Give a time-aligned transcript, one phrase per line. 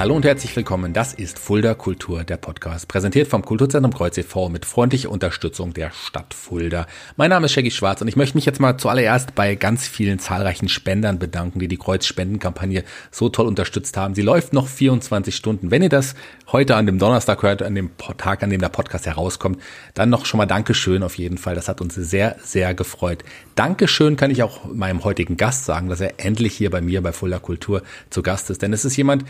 [0.00, 0.94] Hallo und herzlich willkommen.
[0.94, 4.48] Das ist Fulda Kultur, der Podcast, präsentiert vom Kulturzentrum Kreuz e.V.
[4.48, 6.86] mit freundlicher Unterstützung der Stadt Fulda.
[7.18, 10.18] Mein Name ist Shaggy Schwarz und ich möchte mich jetzt mal zuallererst bei ganz vielen
[10.18, 14.14] zahlreichen Spendern bedanken, die die Kreuz-Spendenkampagne so toll unterstützt haben.
[14.14, 15.70] Sie läuft noch 24 Stunden.
[15.70, 16.14] Wenn ihr das
[16.50, 19.60] heute an dem Donnerstag hört, an dem Tag, an dem der Podcast herauskommt,
[19.92, 21.54] dann noch schon mal Dankeschön auf jeden Fall.
[21.54, 23.22] Das hat uns sehr, sehr gefreut.
[23.54, 27.12] Dankeschön kann ich auch meinem heutigen Gast sagen, dass er endlich hier bei mir bei
[27.12, 28.62] Fulda Kultur zu Gast ist.
[28.62, 29.26] Denn es ist jemand,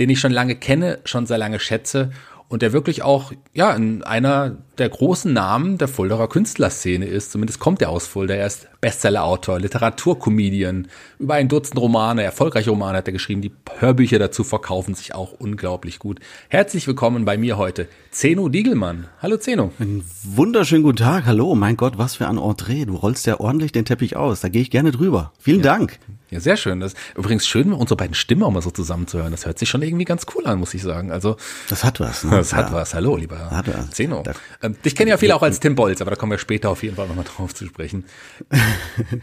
[0.00, 2.10] den ich schon lange kenne, schon sehr lange schätze
[2.48, 7.30] und der wirklich auch ja in einer der großen Namen der Fuldaer Künstlerszene ist.
[7.30, 8.34] Zumindest kommt er aus Fulda.
[8.34, 13.42] Er ist Bestsellerautor, Literaturcomedian, über ein Dutzend Romane, erfolgreiche Romane hat er geschrieben.
[13.42, 16.18] Die Hörbücher dazu verkaufen sich auch unglaublich gut.
[16.48, 19.06] Herzlich willkommen bei mir heute, Zeno Diegelmann.
[19.20, 19.70] Hallo Zeno.
[19.78, 21.26] Einen wunderschönen guten Tag.
[21.26, 21.54] Hallo.
[21.54, 22.86] Mein Gott, was für ein Entree.
[22.86, 24.40] Du rollst ja ordentlich den Teppich aus.
[24.40, 25.32] Da gehe ich gerne drüber.
[25.38, 25.76] Vielen ja.
[25.76, 25.98] Dank.
[26.30, 26.80] Ja, sehr schön.
[26.80, 29.32] Das übrigens schön, unsere beiden Stimmen auch mal so zusammenzuhören.
[29.32, 31.10] Das hört sich schon irgendwie ganz cool an, muss ich sagen.
[31.10, 31.36] Also
[31.68, 32.24] das hat was.
[32.24, 32.30] Ne?
[32.40, 32.76] Das hat ja.
[32.76, 32.94] was.
[32.94, 33.90] Hallo, lieber hat was.
[33.90, 34.22] Zeno.
[34.62, 36.82] Ähm, dich kennen ja viele auch als Tim Bolz, aber da kommen wir später auf
[36.82, 38.04] jeden Fall nochmal drauf zu sprechen.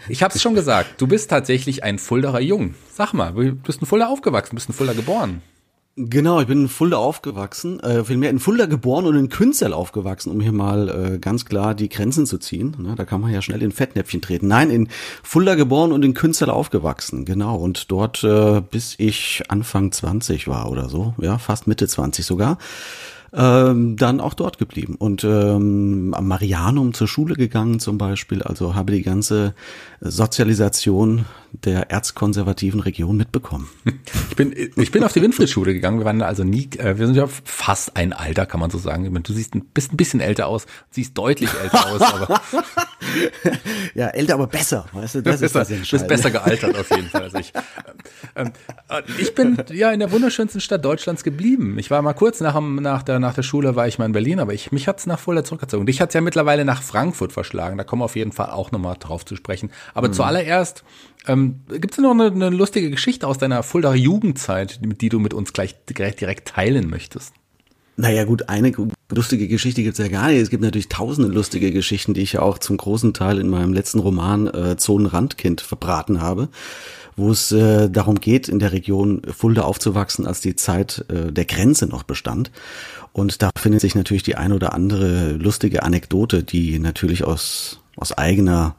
[0.10, 1.02] Ich habe es schon gesagt.
[1.02, 2.76] Du bist tatsächlich ein Fuldaer Jung.
[2.94, 5.42] Sag mal, du bist in Fulda aufgewachsen, bist in Fulda geboren.
[6.00, 10.30] Genau, ich bin in Fulda aufgewachsen, äh, vielmehr in Fulda geboren und in Künzel aufgewachsen,
[10.30, 12.76] um hier mal äh, ganz klar die Grenzen zu ziehen.
[12.78, 14.48] Ne, da kann man ja schnell in Fettnäpfchen treten.
[14.48, 14.90] Nein, in
[15.24, 17.56] Fulda geboren und in Künzel aufgewachsen, genau.
[17.56, 22.60] Und dort, äh, bis ich Anfang 20 war oder so, ja, fast Mitte 20 sogar,
[23.34, 28.44] ähm, dann auch dort geblieben und ähm, am Marianum zur Schule gegangen zum Beispiel.
[28.44, 29.56] Also habe die ganze
[30.00, 31.26] Sozialisation
[31.64, 33.70] der erzkonservativen Region mitbekommen.
[34.30, 36.00] Ich bin, ich bin auf die Winfried-Schule gegangen.
[36.00, 39.12] Wir waren also nie, äh, wir sind ja fast ein Alter, kann man so sagen.
[39.24, 42.42] Du siehst ein, bist ein bisschen älter aus, siehst deutlich älter aus, aber.
[43.96, 44.86] ja, älter, aber besser.
[44.92, 47.54] Weißt du, das ist das bist besser gealtert auf jeden Fall als ich.
[48.36, 48.52] Ähm,
[48.90, 51.78] äh, ich bin ja in der wunderschönsten Stadt Deutschlands geblieben.
[51.80, 54.40] Ich war mal kurz nach, nach, der, nach der Schule, war ich mal in Berlin,
[54.40, 55.86] aber ich, mich hat's nach Fulda zurückgezogen.
[55.86, 57.78] Dich hat's ja mittlerweile nach Frankfurt verschlagen.
[57.78, 59.72] Da kommen wir auf jeden Fall auch nochmal drauf zu sprechen.
[59.94, 60.14] Aber mhm.
[60.14, 60.84] zuallererst,
[61.28, 65.34] ähm, gibt es noch eine, eine, lustige Geschichte aus deiner Fuldaer Jugendzeit, die du mit
[65.34, 67.34] uns gleich direkt, direkt teilen möchtest?
[68.00, 68.72] Naja gut, eine
[69.10, 70.40] lustige Geschichte gibt's ja gar nicht.
[70.40, 73.74] Es gibt natürlich tausende lustige Geschichten, die ich ja auch zum großen Teil in meinem
[73.74, 76.50] letzten Roman äh, Zonenrandkind verbraten habe,
[77.16, 81.46] wo es äh, darum geht, in der Region Fulda aufzuwachsen, als die Zeit äh, der
[81.46, 82.52] Grenze noch bestand.
[83.14, 88.16] Und da findet sich natürlich die ein oder andere lustige Anekdote, die natürlich aus, aus
[88.16, 88.76] eigener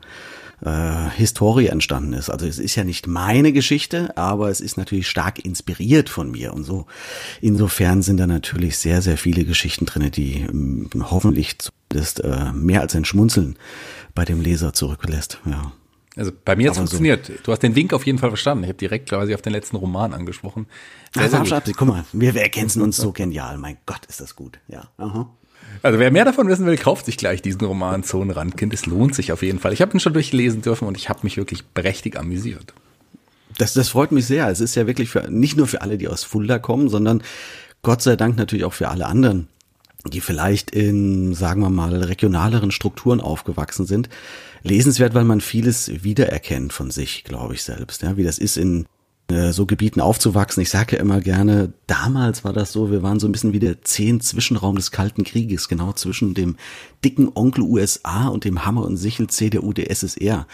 [0.64, 2.30] äh, Historie entstanden ist.
[2.30, 6.52] Also es ist ja nicht meine Geschichte, aber es ist natürlich stark inspiriert von mir
[6.52, 6.86] und so.
[7.40, 12.80] Insofern sind da natürlich sehr, sehr viele Geschichten drinne, die ähm, hoffentlich zumindest äh, mehr
[12.80, 13.56] als ein Schmunzeln
[14.14, 15.40] bei dem Leser zurücklässt.
[15.46, 15.72] Ja.
[16.16, 17.26] Also bei mir hat es funktioniert.
[17.26, 17.32] So.
[17.44, 18.64] Du hast den Wink auf jeden Fall verstanden.
[18.64, 20.66] Ich habe direkt quasi auf den letzten Roman angesprochen.
[21.14, 21.76] Sehr, sehr gut.
[21.76, 23.56] Guck mal, wir, wir ergänzen uns so genial.
[23.56, 24.58] Mein Gott, ist das gut.
[24.66, 24.88] Ja.
[24.96, 25.30] Aha.
[25.82, 28.74] Also wer mehr davon wissen will, kauft sich gleich diesen Roman Zonenrandkind.
[28.74, 29.72] Es lohnt sich auf jeden Fall.
[29.72, 32.74] Ich habe ihn schon durchlesen dürfen und ich habe mich wirklich prächtig amüsiert.
[33.58, 34.48] Das, das freut mich sehr.
[34.48, 37.22] Es ist ja wirklich für, nicht nur für alle, die aus Fulda kommen, sondern
[37.82, 39.48] Gott sei Dank natürlich auch für alle anderen,
[40.06, 44.08] die vielleicht in, sagen wir mal, regionaleren Strukturen aufgewachsen sind.
[44.62, 48.02] Lesenswert, weil man vieles wiedererkennt von sich, glaube ich selbst.
[48.02, 48.86] Ja, wie das ist in
[49.30, 50.62] so Gebieten aufzuwachsen.
[50.62, 53.58] Ich sage ja immer gerne, damals war das so, wir waren so ein bisschen wie
[53.58, 56.56] der zehn Zwischenraum des Kalten Krieges, genau zwischen dem
[57.04, 60.46] dicken Onkel USA und dem Hammer und Sichel CDU der SSR.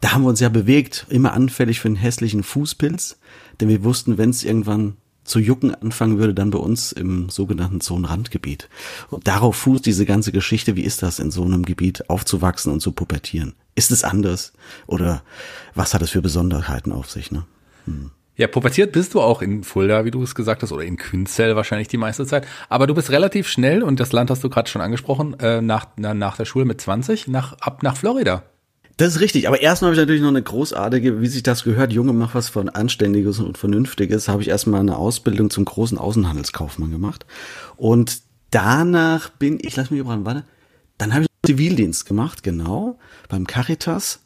[0.00, 3.18] Da haben wir uns ja bewegt, immer anfällig für einen hässlichen Fußpilz,
[3.60, 7.80] denn wir wussten, wenn es irgendwann zu jucken anfangen würde, dann bei uns im sogenannten
[7.80, 8.68] Zonenrandgebiet.
[9.10, 12.80] Und darauf fußt diese ganze Geschichte, wie ist das in so einem Gebiet aufzuwachsen und
[12.80, 13.54] zu pubertieren?
[13.74, 14.52] Ist es anders?
[14.86, 15.22] Oder
[15.74, 17.32] was hat es für Besonderheiten auf sich?
[17.32, 17.44] Ne?
[17.86, 18.12] Hm.
[18.40, 21.56] Ja, pubertiert bist du auch in Fulda, wie du es gesagt hast, oder in Künzel
[21.56, 22.46] wahrscheinlich die meiste Zeit.
[22.70, 25.88] Aber du bist relativ schnell, und das Land hast du gerade schon angesprochen, äh, nach,
[25.98, 28.44] na, nach der Schule mit 20, nach, ab nach Florida.
[28.96, 31.92] Das ist richtig, aber erstmal habe ich natürlich noch eine großartige, wie sich das gehört,
[31.92, 36.90] Junge, mach was von Anständiges und Vernünftiges, habe ich erstmal eine Ausbildung zum großen Außenhandelskaufmann
[36.90, 37.26] gemacht.
[37.76, 40.44] Und danach bin ich, lass mich überraschen, warte,
[40.96, 42.98] dann habe ich Zivildienst gemacht, genau,
[43.28, 44.20] beim Caritas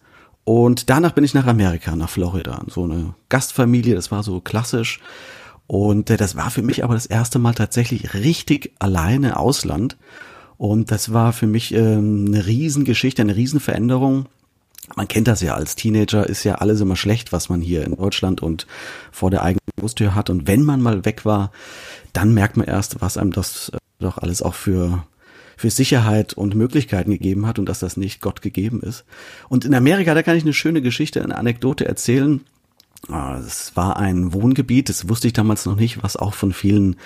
[0.44, 5.00] und danach bin ich nach Amerika, nach Florida, so eine Gastfamilie, das war so klassisch.
[5.67, 9.96] Und äh, das war für mich aber das erste Mal tatsächlich richtig alleine Ausland.
[10.58, 14.26] Und das war für mich ähm, eine Riesengeschichte, eine Riesenveränderung.
[14.96, 17.96] Man kennt das ja als Teenager, ist ja alles immer schlecht, was man hier in
[17.96, 18.67] Deutschland und
[19.11, 20.29] vor der eigenen Brusttür hat.
[20.29, 21.52] Und wenn man mal weg war,
[22.12, 25.06] dann merkt man erst, was einem das äh, doch alles auch für
[25.64, 29.06] für Sicherheit und Möglichkeiten gegeben hat und dass das nicht Gott gegeben ist.
[29.49, 32.43] Und in Amerika, da kann ich eine schöne Geschichte, eine Anekdote erzählen.
[33.08, 36.96] Ah, es war ein Wohngebiet, das wusste ich damals noch nicht, was auch von vielen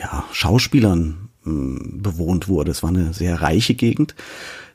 [0.00, 2.70] ja, Schauspielern hm, bewohnt wurde.
[2.70, 4.14] Es war eine sehr reiche Gegend.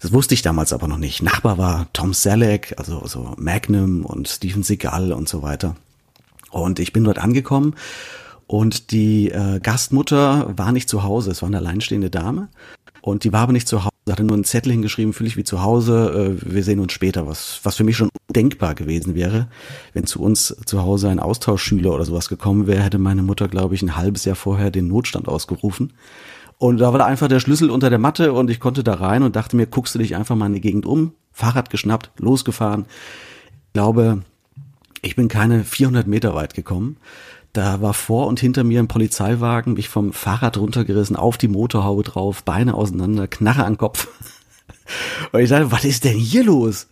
[0.02, 1.24] Das wusste ich damals aber noch nicht.
[1.24, 5.78] Nachbar war Tom Selleck, also so Magnum und Steven Seagal und so weiter.
[6.52, 7.74] Und ich bin dort angekommen
[8.48, 11.32] und die äh, Gastmutter war nicht zu Hause.
[11.32, 12.50] Es war eine alleinstehende Dame
[13.04, 13.92] und die war aber nicht zu Hause.
[14.10, 16.38] Hatte nur einen Zettel hingeschrieben, fühle ich wie zu Hause.
[16.42, 17.28] Äh, wir sehen uns später.
[17.28, 19.50] Was, was für mich schon denkbar gewesen wäre,
[19.92, 23.76] wenn zu uns zu Hause ein Austauschschüler oder sowas gekommen wäre, hätte meine Mutter, glaube
[23.76, 25.92] ich, ein halbes Jahr vorher den Notstand ausgerufen.
[26.60, 29.36] Und da war einfach der Schlüssel unter der Matte und ich konnte da rein und
[29.36, 32.86] dachte mir, guckst du dich einfach mal in die Gegend um, Fahrrad geschnappt, losgefahren.
[33.68, 34.22] Ich glaube,
[35.02, 36.96] ich bin keine 400 Meter weit gekommen.
[37.54, 42.02] Da war vor und hinter mir ein Polizeiwagen, mich vom Fahrrad runtergerissen, auf die Motorhaube
[42.02, 44.08] drauf, Beine auseinander, Knarre an Kopf.
[45.32, 46.88] Und ich dachte, was ist denn hier los?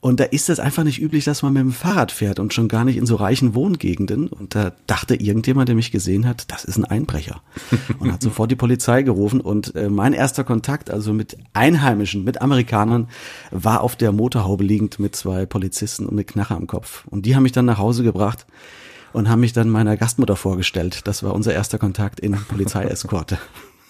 [0.00, 2.68] Und da ist es einfach nicht üblich, dass man mit dem Fahrrad fährt und schon
[2.68, 4.28] gar nicht in so reichen Wohngegenden.
[4.28, 7.42] Und da dachte irgendjemand, der mich gesehen hat, das ist ein Einbrecher.
[7.98, 9.40] Und hat sofort die Polizei gerufen.
[9.40, 13.08] Und äh, mein erster Kontakt, also mit Einheimischen, mit Amerikanern,
[13.50, 17.04] war auf der Motorhaube liegend mit zwei Polizisten und mit Knarre am Kopf.
[17.08, 18.46] Und die haben mich dann nach Hause gebracht
[19.12, 21.06] und haben mich dann meiner Gastmutter vorgestellt.
[21.06, 23.38] Das war unser erster Kontakt in Polizeieskorte.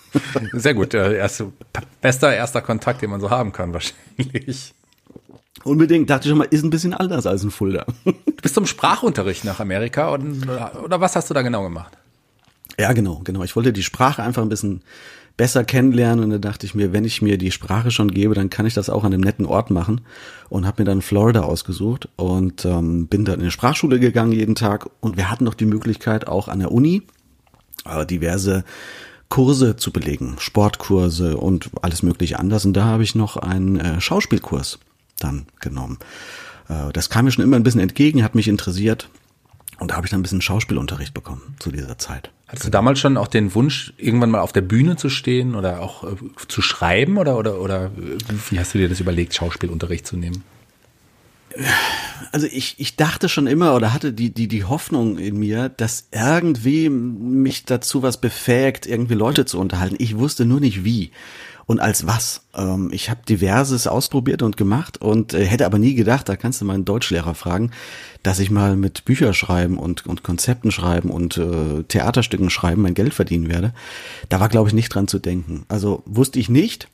[0.53, 1.53] Sehr gut, der erste,
[2.01, 4.75] bester erster Kontakt, den man so haben kann wahrscheinlich.
[5.65, 7.87] Unbedingt, dachte ich schon mal, ist ein bisschen anders als ein Fulda.
[8.05, 10.49] Du bist zum Sprachunterricht nach Amerika und,
[10.83, 11.97] oder was hast du da genau gemacht?
[12.79, 13.43] Ja, genau, genau.
[13.43, 14.83] Ich wollte die Sprache einfach ein bisschen
[15.37, 16.25] besser kennenlernen.
[16.25, 18.75] Und da dachte ich mir, wenn ich mir die Sprache schon gebe, dann kann ich
[18.75, 20.03] das auch an einem netten Ort machen.
[20.49, 24.55] Und habe mir dann Florida ausgesucht und ähm, bin dann in eine Sprachschule gegangen jeden
[24.55, 24.89] Tag.
[25.01, 27.03] Und wir hatten noch die Möglichkeit auch an der Uni
[27.85, 28.65] äh, diverse
[29.29, 32.65] Kurse zu belegen, Sportkurse und alles mögliche anders.
[32.65, 34.79] Und da habe ich noch einen äh, Schauspielkurs
[35.19, 35.99] dann genommen.
[36.69, 39.09] Äh, das kam mir schon immer ein bisschen entgegen, hat mich interessiert
[39.79, 42.31] und da habe ich dann ein bisschen Schauspielunterricht bekommen zu dieser Zeit.
[42.49, 45.81] Hattest du damals schon auch den Wunsch, irgendwann mal auf der Bühne zu stehen oder
[45.83, 46.17] auch äh,
[46.49, 47.91] zu schreiben oder, oder, oder
[48.51, 50.45] wie hast du dir das überlegt, Schauspielunterricht zu nehmen?
[52.33, 56.09] Also ich, ich dachte schon immer oder hatte die, die, die Hoffnung in mir, dass
[56.11, 59.97] irgendwie mich dazu was befähigt, irgendwie Leute zu unterhalten.
[59.99, 61.13] Ich wusste nur nicht wie
[61.67, 62.43] und als was.
[62.55, 66.61] Ähm, ich habe diverses ausprobiert und gemacht und äh, hätte aber nie gedacht, da kannst
[66.61, 67.73] du meinen Deutschlehrer fragen,
[68.27, 72.95] dass ich mal mit Bücher schreiben und, und Konzepten schreiben und äh, Theaterstücken schreiben mein
[72.95, 73.73] Geld verdienen werde.
[74.29, 75.65] Da war, glaube ich, nicht dran zu denken.
[75.69, 76.89] Also wusste ich nicht.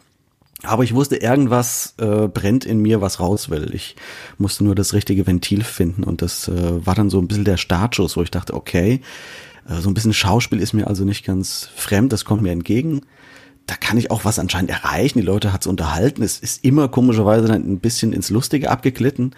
[0.63, 3.71] Aber ich wusste, irgendwas äh, brennt in mir, was raus will.
[3.73, 3.97] Ich
[4.37, 7.57] musste nur das richtige Ventil finden und das äh, war dann so ein bisschen der
[7.57, 9.01] Startschuss, wo ich dachte, okay,
[9.69, 13.01] äh, so ein bisschen Schauspiel ist mir also nicht ganz fremd, das kommt mir entgegen
[13.67, 15.21] da kann ich auch was anscheinend erreichen.
[15.21, 16.23] Die Leute hat's unterhalten.
[16.23, 19.35] Es ist immer komischerweise dann ein bisschen ins Lustige abgeglitten,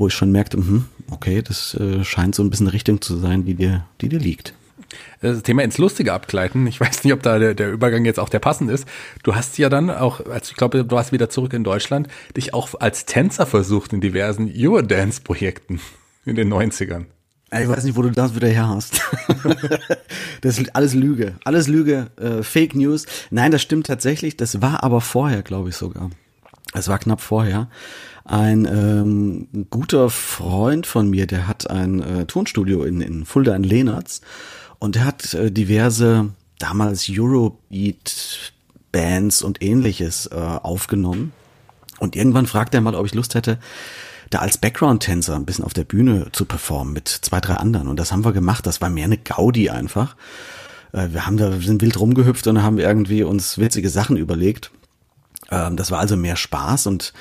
[0.00, 3.18] wo ich schon merkte, hm, okay, das äh, scheint so ein bisschen eine Richtung zu
[3.18, 4.54] sein, die dir, die dir liegt.
[5.20, 6.66] Das Thema ins Lustige abgleiten.
[6.66, 8.88] Ich weiß nicht, ob da der, der Übergang jetzt auch der passend ist.
[9.22, 12.54] Du hast ja dann auch, als ich glaube, du warst wieder zurück in Deutschland, dich
[12.54, 15.80] auch als Tänzer versucht in diversen Eurodance-Projekten
[16.24, 17.04] in den 90ern.
[17.52, 19.02] Ich weiß nicht, wo du das wieder her hast.
[20.40, 21.34] das ist alles Lüge.
[21.44, 23.06] Alles Lüge, äh, Fake News.
[23.30, 24.36] Nein, das stimmt tatsächlich.
[24.36, 26.10] Das war aber vorher, glaube ich sogar.
[26.72, 27.68] Es war knapp vorher.
[28.30, 33.64] Ein ähm, guter Freund von mir, der hat ein äh, Tonstudio in, in Fulda in
[33.64, 34.20] Lehnertz
[34.78, 36.28] und der hat äh, diverse
[36.60, 38.52] damals Eurobeat
[38.92, 41.32] Bands und ähnliches äh, aufgenommen.
[41.98, 43.58] Und irgendwann fragte er mal, ob ich Lust hätte,
[44.30, 47.88] da als Background-Tänzer ein bisschen auf der Bühne zu performen mit zwei, drei anderen.
[47.88, 48.64] Und das haben wir gemacht.
[48.64, 50.14] Das war mehr eine Gaudi einfach.
[50.92, 54.70] Äh, wir haben da, wir sind wild rumgehüpft und haben irgendwie uns witzige Sachen überlegt.
[55.50, 57.12] Ähm, das war also mehr Spaß und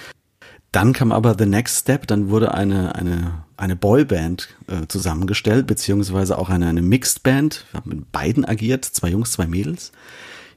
[0.71, 6.37] dann kam aber the next step, dann wurde eine, eine, eine Boyband äh, zusammengestellt, beziehungsweise
[6.37, 7.65] auch eine, eine Mixed Band.
[7.71, 9.91] Wir haben mit beiden agiert, zwei Jungs, zwei Mädels.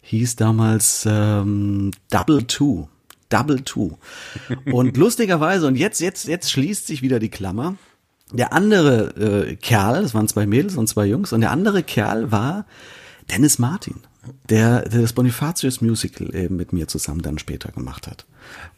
[0.02, 2.88] Hieß damals ähm, Double Two.
[3.30, 3.96] Double Two.
[4.70, 7.76] Und lustigerweise, und jetzt, jetzt, jetzt schließt sich wieder die Klammer.
[8.30, 12.30] Der andere äh, Kerl, das waren zwei Mädels und zwei Jungs, und der andere Kerl
[12.30, 12.66] war
[13.30, 13.96] Dennis Martin
[14.48, 18.24] der, der das Bonifatius Musical eben mit mir zusammen dann später gemacht hat.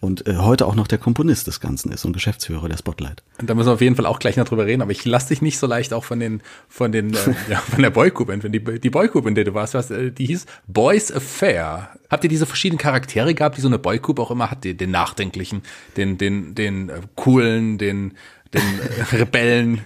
[0.01, 3.23] Und äh, heute auch noch der Komponist des Ganzen ist und Geschäftsführer der Spotlight.
[3.39, 5.27] Und da müssen wir auf jeden Fall auch gleich noch drüber reden, aber ich lass
[5.27, 8.53] dich nicht so leicht auch von den, von den, äh, ja, von der Boygroup entfernen.
[8.53, 11.91] Die, die Boygroup, in der du warst, was, äh, die hieß Boys Affair.
[12.11, 14.65] Habt ihr diese verschiedenen Charaktere gehabt, die so eine Boygroup auch immer hat?
[14.65, 15.63] Den, den nachdenklichen,
[15.97, 18.15] den, den, den äh, coolen, den,
[18.53, 19.83] den äh, Rebellen?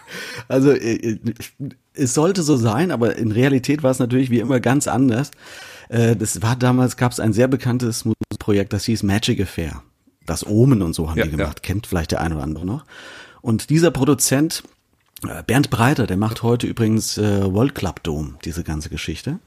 [0.48, 1.18] Also äh,
[1.94, 5.30] es sollte so sein, aber in Realität war es natürlich wie immer ganz anders.
[5.88, 9.82] Äh, das war damals, gab es ein sehr bekanntes Musikprojekt, das hieß Magic Affair.
[10.24, 11.62] Das Omen und so haben Ja, die gemacht, ja.
[11.62, 12.84] kennt vielleicht der eine oder andere noch.
[13.42, 14.64] Und dieser Produzent,
[15.22, 19.38] äh, Bernd Breiter, der macht heute übrigens äh, World Club Dome, diese ganze Geschichte.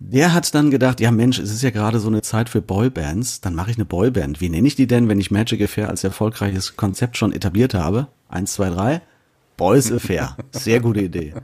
[0.00, 3.40] Der hat dann gedacht, ja Mensch, es ist ja gerade so eine Zeit für Boybands,
[3.40, 4.40] dann mache ich eine Boyband.
[4.40, 8.06] Wie nenne ich die denn, wenn ich Magic Affair als erfolgreiches Konzept schon etabliert habe?
[8.28, 9.02] Eins, zwei, drei.
[9.58, 10.38] Boys Affair.
[10.52, 11.34] Sehr gute Idee.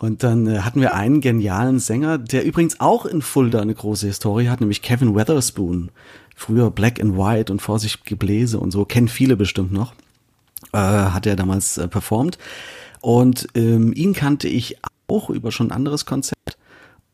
[0.00, 4.06] Und dann äh, hatten wir einen genialen Sänger, der übrigens auch in Fulda eine große
[4.06, 5.90] Historie hat, nämlich Kevin Weatherspoon.
[6.34, 9.92] Früher Black and White und Vorsicht Gebläse und so, kennen viele bestimmt noch.
[10.72, 12.38] Äh, hat er damals äh, performt.
[13.02, 16.56] Und ähm, ihn kannte ich auch über schon ein anderes Konzept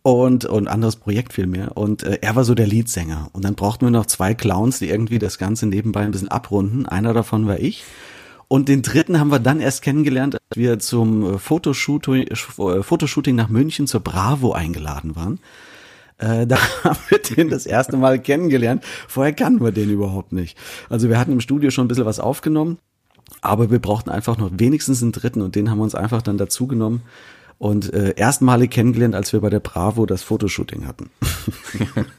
[0.03, 1.77] und und anderes Projekt vielmehr.
[1.77, 3.31] Und äh, er war so der Leadsänger.
[3.33, 6.87] Und dann brauchten wir noch zwei Clowns, die irgendwie das Ganze nebenbei ein bisschen abrunden.
[6.87, 7.83] Einer davon war ich.
[8.49, 13.35] Und den dritten haben wir dann erst kennengelernt, als wir zum äh, Fotoshooting, äh, Fotoshooting
[13.35, 15.41] nach München zur Bravo eingeladen waren.
[16.19, 18.85] Äh, da haben wir den das erste Mal kennengelernt.
[19.09, 20.57] Vorher kannten wir den überhaupt nicht.
[20.89, 22.79] Also wir hatten im Studio schon ein bisschen was aufgenommen,
[23.41, 26.39] aber wir brauchten einfach noch wenigstens einen dritten und den haben wir uns einfach dann
[26.39, 27.03] dazu genommen
[27.59, 31.11] und äh, erstmalig kennengelernt, als wir bei der Bravo das Fotoshooting hatten.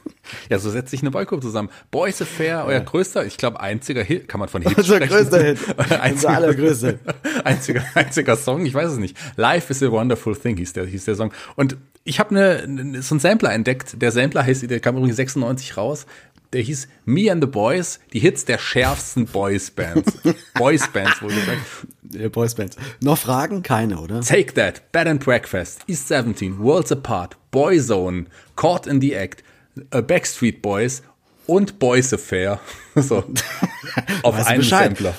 [0.48, 1.68] Ja, so setzt sich eine Boygroup zusammen.
[1.90, 5.10] Boys Affair, euer größter, ich glaube, einziger Hit, kann man von Hit Unser sprechen?
[5.12, 5.58] größter Hit.
[5.76, 6.94] Euer Unser allergrößter
[7.44, 9.16] einziger, einziger Song, ich weiß es nicht.
[9.36, 11.32] Life is a Wonderful Thing hieß der, hieß der Song.
[11.56, 14.00] Und ich habe eine, so einen Sampler entdeckt.
[14.00, 16.06] Der Sampler heißt, der kam übrigens 96 raus.
[16.54, 20.18] Der hieß Me and the Boys, die Hits der schärfsten Boys Bands.
[20.54, 21.58] Boys Bands, wohl gesagt.
[22.00, 22.78] Der Boysbands.
[23.02, 23.62] Noch Fragen?
[23.62, 24.22] Keine, oder?
[24.22, 28.24] Take That, Bed and Breakfast, East 17, Worlds Apart, Boyzone,
[28.56, 29.44] Caught in the Act,
[29.90, 31.02] Backstreet Boys
[31.46, 32.60] und Boys Affair.
[32.96, 33.18] So.
[34.24, 34.86] Auf Weißt einem Bescheid?
[34.86, 35.14] Sampler.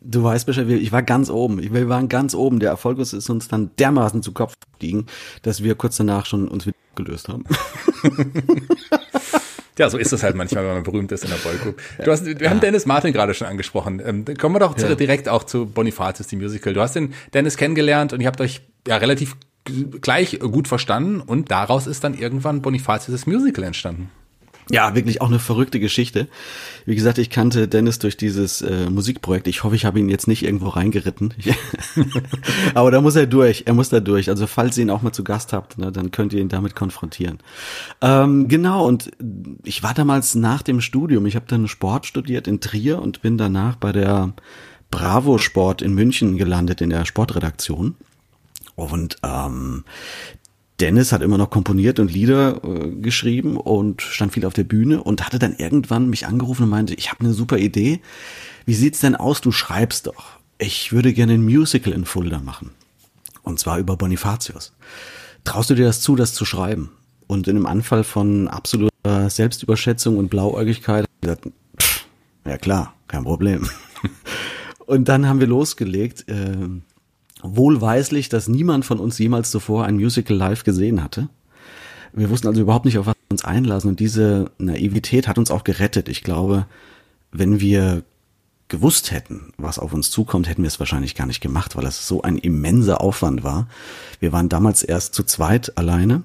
[0.00, 1.60] Du weißt Bescheid, ich war ganz oben.
[1.60, 2.60] Wir waren ganz oben.
[2.60, 5.06] Der Erfolg ist uns dann dermaßen zu Kopf gestiegen,
[5.42, 7.44] dass wir kurz danach schon uns wieder gelöst haben.
[9.78, 11.80] Ja, so ist es halt manchmal, wenn man berühmt ist in der Boygroup.
[12.04, 14.00] Du hast, wir haben Dennis Martin gerade schon angesprochen.
[14.04, 16.74] Ähm, kommen wir doch zu, direkt auch zu Bonifatius, die Musical.
[16.74, 21.50] Du hast den Dennis kennengelernt und ihr habt euch ja relativ gleich gut verstanden und
[21.50, 24.10] daraus ist dann irgendwann Bonifatius Musical entstanden.
[24.70, 26.26] Ja, wirklich auch eine verrückte Geschichte.
[26.86, 29.46] Wie gesagt, ich kannte Dennis durch dieses äh, Musikprojekt.
[29.46, 31.34] Ich hoffe, ich habe ihn jetzt nicht irgendwo reingeritten.
[32.74, 33.64] Aber da muss er durch.
[33.66, 34.30] Er muss da durch.
[34.30, 36.74] Also falls ihr ihn auch mal zu Gast habt, ne, dann könnt ihr ihn damit
[36.74, 37.40] konfrontieren.
[38.00, 38.86] Ähm, genau.
[38.86, 39.10] Und
[39.64, 41.26] ich war damals nach dem Studium.
[41.26, 44.32] Ich habe dann Sport studiert in Trier und bin danach bei der
[44.90, 47.96] Bravo Sport in München gelandet in der Sportredaktion.
[48.76, 49.84] Und ähm,
[50.80, 55.02] Dennis hat immer noch komponiert und Lieder äh, geschrieben und stand viel auf der Bühne
[55.02, 58.00] und hatte dann irgendwann mich angerufen und meinte, ich habe eine super Idee.
[58.66, 59.40] Wie sieht's denn aus?
[59.40, 60.38] Du schreibst doch.
[60.58, 62.70] Ich würde gerne ein Musical in Fulda machen.
[63.42, 64.72] Und zwar über Bonifatius.
[65.44, 66.90] Traust du dir das zu, das zu schreiben?
[67.26, 71.48] Und in einem Anfall von absoluter Selbstüberschätzung und Blauäugigkeit gesagt,
[71.80, 72.06] pff,
[72.46, 73.68] ja klar, kein Problem.
[74.86, 76.24] und dann haben wir losgelegt.
[76.28, 76.82] ähm,
[77.44, 81.28] wohlweislich, dass niemand von uns jemals zuvor ein Musical live gesehen hatte.
[82.12, 85.50] Wir wussten also überhaupt nicht, auf was wir uns einlassen und diese Naivität hat uns
[85.50, 86.08] auch gerettet.
[86.08, 86.66] Ich glaube,
[87.32, 88.02] wenn wir
[88.68, 92.08] gewusst hätten, was auf uns zukommt, hätten wir es wahrscheinlich gar nicht gemacht, weil es
[92.08, 93.68] so ein immenser Aufwand war.
[94.20, 96.22] Wir waren damals erst zu zweit alleine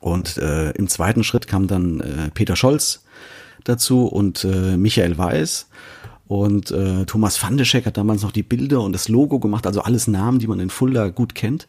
[0.00, 3.04] und äh, im zweiten Schritt kam dann äh, Peter Scholz
[3.64, 5.68] dazu und äh, Michael Weiß.
[6.26, 10.06] Und äh, Thomas Fandeschek hat damals noch die Bilder und das Logo gemacht, also alles
[10.06, 11.68] Namen, die man in Fulda gut kennt.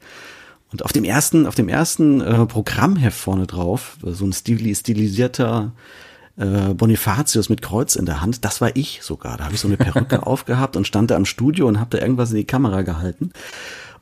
[0.71, 5.71] Und auf dem ersten, auf dem ersten äh, Programmheft vorne drauf, so ein stili stilisierter
[6.37, 9.37] äh, Bonifatius mit Kreuz in der Hand, das war ich sogar.
[9.37, 12.03] Da habe ich so eine Perücke aufgehabt und stand da am Studio und habe da
[12.03, 13.31] irgendwas in die Kamera gehalten.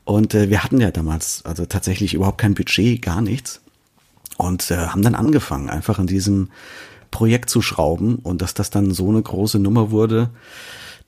[0.04, 3.60] Und äh, wir hatten ja damals also tatsächlich überhaupt kein Budget, gar nichts.
[4.36, 6.50] Und äh, haben dann angefangen, einfach an diesem
[7.14, 10.30] Projekt zu schrauben und dass das dann so eine große Nummer wurde,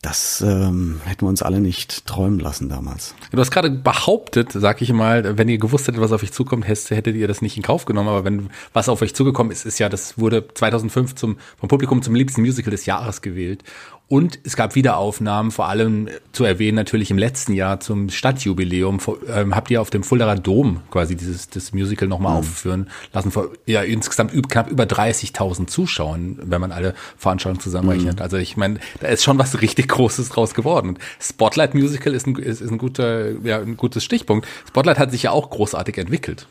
[0.02, 3.16] das ähm, hätten wir uns alle nicht träumen lassen damals.
[3.32, 6.68] Du hast gerade behauptet, sag ich mal, wenn ihr gewusst hättet, was auf euch zukommt,
[6.68, 8.08] hättet ihr das nicht in Kauf genommen.
[8.08, 12.02] Aber wenn was auf euch zugekommen ist, ist ja, das wurde 2005 zum, vom Publikum
[12.02, 13.64] zum liebsten Musical des Jahres gewählt.
[14.08, 19.00] Und es gab Wiederaufnahmen, vor allem zu erwähnen natürlich im letzten Jahr zum Stadtjubiläum.
[19.28, 23.48] Ähm, habt ihr auf dem Fuldaer Dom quasi dieses das Musical nochmal aufführen lassen vor
[23.66, 28.20] ja insgesamt knapp über 30.000 Zuschauern, wenn man alle Veranstaltungen zusammenrechnet.
[28.20, 30.98] Also ich meine, da ist schon was richtig Großes draus geworden.
[31.20, 34.46] Spotlight Musical ist ein, ist, ist ein guter, ja, ein gutes Stichpunkt.
[34.68, 36.46] Spotlight hat sich ja auch großartig entwickelt.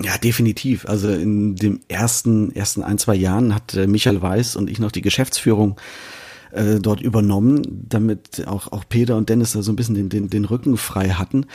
[0.00, 0.86] Ja, definitiv.
[0.88, 4.92] Also in dem ersten, ersten ein, zwei Jahren hat äh, Michael Weiß und ich noch
[4.92, 5.76] die Geschäftsführung
[6.54, 10.30] äh, dort übernommen, damit auch, auch Peter und Dennis da so ein bisschen den, den,
[10.30, 11.46] den Rücken frei hatten.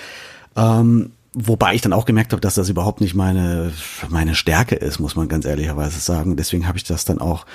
[0.56, 3.72] Ähm, Wobei ich dann auch gemerkt habe, dass das überhaupt nicht meine,
[4.10, 6.36] meine Stärke ist, muss man ganz ehrlicherweise sagen.
[6.36, 7.46] Deswegen habe ich das dann auch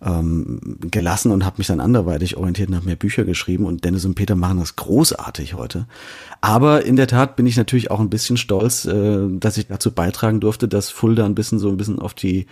[0.00, 3.66] ähm, gelassen und habe mich dann anderweitig orientiert und habe mehr Bücher geschrieben.
[3.66, 5.86] Und Dennis und Peter machen das großartig heute.
[6.40, 9.92] Aber in der Tat bin ich natürlich auch ein bisschen stolz, äh, dass ich dazu
[9.92, 12.46] beitragen durfte, dass Fulda ein bisschen so ein bisschen auf die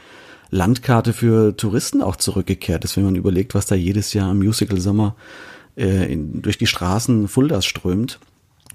[0.50, 4.80] Landkarte für Touristen auch zurückgekehrt ist, wenn man überlegt, was da jedes Jahr im Musical
[4.80, 5.16] Sommer
[5.76, 8.18] äh, in, durch die Straßen Fuldas strömt.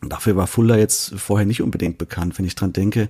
[0.02, 2.38] Dafür war Fulda jetzt vorher nicht unbedingt bekannt.
[2.38, 3.10] Wenn ich dran denke,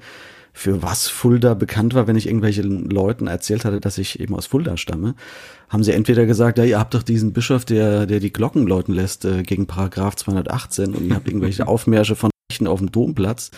[0.54, 4.48] für was Fulda bekannt war, wenn ich irgendwelchen Leuten erzählt hatte, dass ich eben aus
[4.48, 5.16] Fulda stamme,
[5.70, 8.94] haben sie entweder gesagt, ja, ihr habt doch diesen Bischof, der, der die Glocken läuten
[8.94, 13.52] lässt äh, gegen Paragraph 218 und ihr habt irgendwelche Aufmärsche von Rechten auf dem Domplatz.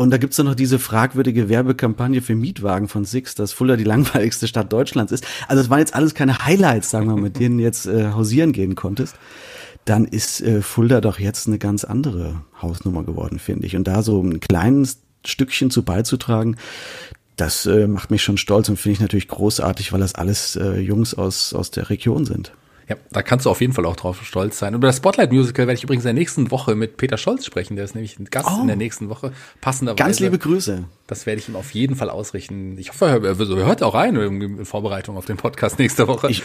[0.00, 3.84] Und da gibt's dann noch diese fragwürdige Werbekampagne für Mietwagen von Six, dass Fulda die
[3.94, 5.26] langweiligste Stadt Deutschlands ist.
[5.46, 8.52] Also es waren jetzt alles keine Highlights, sagen wir mal, mit denen jetzt äh, hausieren
[8.52, 9.16] gehen konntest
[9.84, 13.76] dann ist äh, Fulda doch jetzt eine ganz andere Hausnummer geworden, finde ich.
[13.76, 16.56] Und da so ein kleines Stückchen zu beizutragen,
[17.36, 20.78] das äh, macht mich schon stolz und finde ich natürlich großartig, weil das alles äh,
[20.78, 22.52] Jungs aus, aus der Region sind.
[22.90, 24.74] Ja, da kannst du auf jeden Fall auch drauf stolz sein.
[24.74, 27.76] Über das Spotlight Musical werde ich übrigens in der nächsten Woche mit Peter Scholz sprechen.
[27.76, 29.32] Der ist nämlich ein Gast oh, in der nächsten Woche.
[29.60, 30.02] Passenderweise.
[30.04, 30.82] Ganz liebe Grüße.
[31.06, 32.76] Das werde ich ihm auf jeden Fall ausrichten.
[32.78, 36.32] Ich hoffe, er, hört auch rein in Vorbereitung auf den Podcast nächste Woche.
[36.32, 36.42] Ich,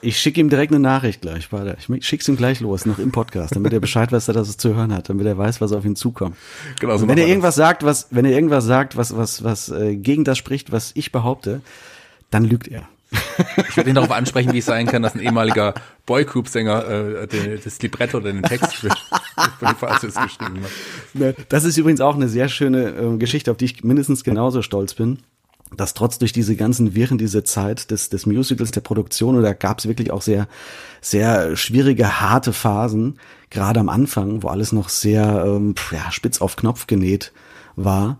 [0.00, 1.50] ich schicke ihm direkt eine Nachricht gleich.
[1.50, 4.56] Warte, ich schick's ihm gleich los, noch im Podcast, damit er Bescheid weiß, dass er
[4.56, 6.36] zu hören hat, damit er weiß, was auf ihn zukommt.
[6.78, 7.66] Genau, so wenn er irgendwas das.
[7.66, 11.10] sagt, was, wenn er irgendwas sagt, was, was, was äh, gegen das spricht, was ich
[11.10, 11.60] behaupte,
[12.30, 12.88] dann lügt er.
[13.68, 15.74] Ich werde ihn darauf ansprechen, wie es sein kann, dass ein ehemaliger
[16.06, 20.70] Boygroup-Sänger äh, das Libretto oder den Text für, für Fazit geschrieben hat.
[21.14, 24.62] Ne, das ist übrigens auch eine sehr schöne äh, Geschichte, auf die ich mindestens genauso
[24.62, 25.18] stolz bin
[25.76, 29.78] dass trotz durch diese ganzen Viren, diese Zeit des, des Musicals, der Produktion, oder gab
[29.78, 30.48] es wirklich auch sehr,
[31.00, 33.18] sehr schwierige, harte Phasen,
[33.50, 37.32] gerade am Anfang, wo alles noch sehr ähm, ja, spitz auf Knopf genäht
[37.76, 38.18] war,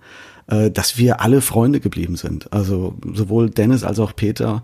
[0.49, 2.53] äh, dass wir alle Freunde geblieben sind.
[2.53, 4.63] Also sowohl Dennis als auch Peter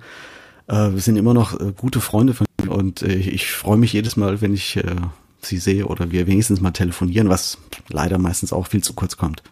[0.67, 4.17] äh, sind immer noch äh, gute Freunde von mir und äh, ich freue mich jedes
[4.17, 4.97] Mal, wenn ich äh,
[5.41, 9.43] sie sehe oder wir wenigstens mal telefonieren, was leider meistens auch viel zu kurz kommt.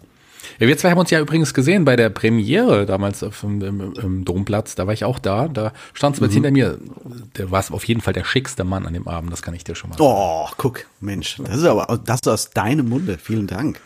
[0.58, 3.92] Ja, wir zwei haben uns ja übrigens gesehen bei der Premiere damals auf dem, im,
[3.94, 4.74] im Domplatz.
[4.74, 5.48] Da war ich auch da.
[5.48, 6.30] Da stand es mhm.
[6.30, 6.78] hinter mir.
[7.36, 9.32] Der war auf jeden Fall der schickste Mann an dem Abend.
[9.32, 10.10] Das kann ich dir schon mal sagen.
[10.10, 13.18] Oh, guck, Mensch, das ist aber das ist aus deinem Munde.
[13.18, 13.80] Vielen Dank.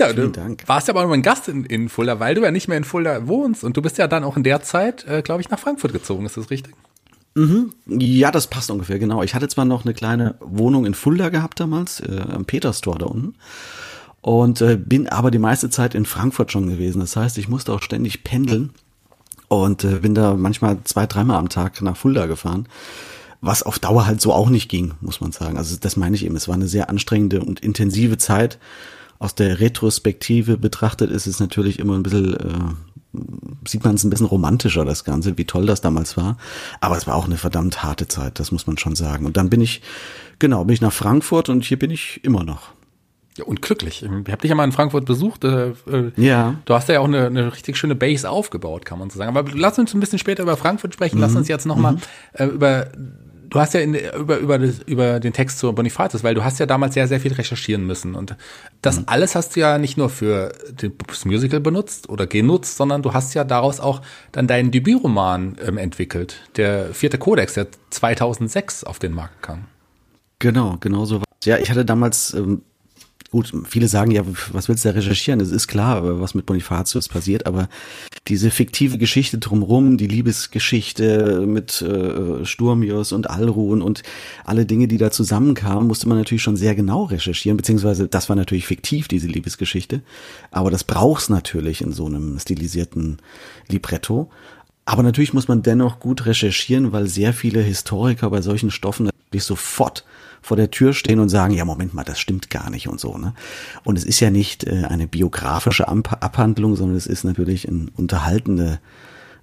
[0.00, 0.64] Ja, du Dank.
[0.66, 2.84] warst ja aber nur ein Gast in, in Fulda, weil du ja nicht mehr in
[2.84, 5.58] Fulda wohnst und du bist ja dann auch in der Zeit, äh, glaube ich, nach
[5.58, 6.26] Frankfurt gezogen.
[6.26, 6.74] Ist das richtig?
[7.34, 7.72] Mhm.
[7.86, 9.22] Ja, das passt ungefähr, genau.
[9.22, 13.06] Ich hatte zwar noch eine kleine Wohnung in Fulda gehabt damals, äh, am Peterstor da
[13.06, 13.34] unten
[14.20, 17.00] und äh, bin aber die meiste Zeit in Frankfurt schon gewesen.
[17.00, 18.70] Das heißt, ich musste auch ständig pendeln
[19.48, 22.68] und äh, bin da manchmal zwei, dreimal am Tag nach Fulda gefahren.
[23.40, 25.56] Was auf Dauer halt so auch nicht ging, muss man sagen.
[25.56, 26.36] Also das meine ich eben.
[26.36, 28.58] Es war eine sehr anstrengende und intensive Zeit.
[29.20, 33.18] Aus der Retrospektive betrachtet ist es natürlich immer ein bisschen, äh,
[33.68, 36.38] sieht man es ein bisschen romantischer, das Ganze, wie toll das damals war.
[36.80, 39.26] Aber es war auch eine verdammt harte Zeit, das muss man schon sagen.
[39.26, 39.82] Und dann bin ich,
[40.38, 42.70] genau, bin ich nach Frankfurt und hier bin ich immer noch.
[43.36, 44.02] Ja, und glücklich.
[44.02, 45.44] Ich habe dich ja mal in Frankfurt besucht.
[45.44, 46.56] Äh, äh, ja.
[46.64, 49.36] Du hast ja auch eine, eine richtig schöne Base aufgebaut, kann man so sagen.
[49.36, 51.16] Aber lass uns ein bisschen später über Frankfurt sprechen.
[51.16, 51.22] Mhm.
[51.22, 52.00] Lass uns jetzt nochmal mhm.
[52.32, 52.86] äh, über
[53.50, 56.66] du hast ja in, über, über, über den Text zu Bonifatius, weil du hast ja
[56.66, 58.14] damals sehr, sehr viel recherchieren müssen.
[58.14, 58.36] Und
[58.80, 59.04] das mhm.
[59.06, 63.34] alles hast du ja nicht nur für das Musical benutzt oder genutzt, sondern du hast
[63.34, 64.00] ja daraus auch
[64.32, 66.36] dann deinen Debütroman ähm, entwickelt.
[66.56, 69.66] Der vierte Kodex, der 2006 auf den Markt kam.
[70.38, 72.62] Genau, genau so war Ja, ich hatte damals ähm,
[73.30, 75.38] Gut, viele sagen ja, was willst du da recherchieren?
[75.38, 77.68] Es ist klar, was mit Bonifatius passiert, aber
[78.26, 84.02] diese fiktive Geschichte drumherum, die Liebesgeschichte mit äh, Sturmius und Alrun und
[84.44, 88.34] alle Dinge, die da zusammenkamen, musste man natürlich schon sehr genau recherchieren, beziehungsweise das war
[88.34, 90.02] natürlich fiktiv, diese Liebesgeschichte.
[90.50, 93.18] Aber das braucht's natürlich in so einem stilisierten
[93.68, 94.28] Libretto.
[94.86, 99.44] Aber natürlich muss man dennoch gut recherchieren, weil sehr viele Historiker bei solchen Stoffen natürlich
[99.44, 100.04] sofort
[100.42, 103.18] vor der Tür stehen und sagen, ja, Moment mal, das stimmt gar nicht und so.
[103.18, 103.34] Ne?
[103.84, 108.80] Und es ist ja nicht äh, eine biografische Abhandlung, sondern es ist natürlich eine unterhaltende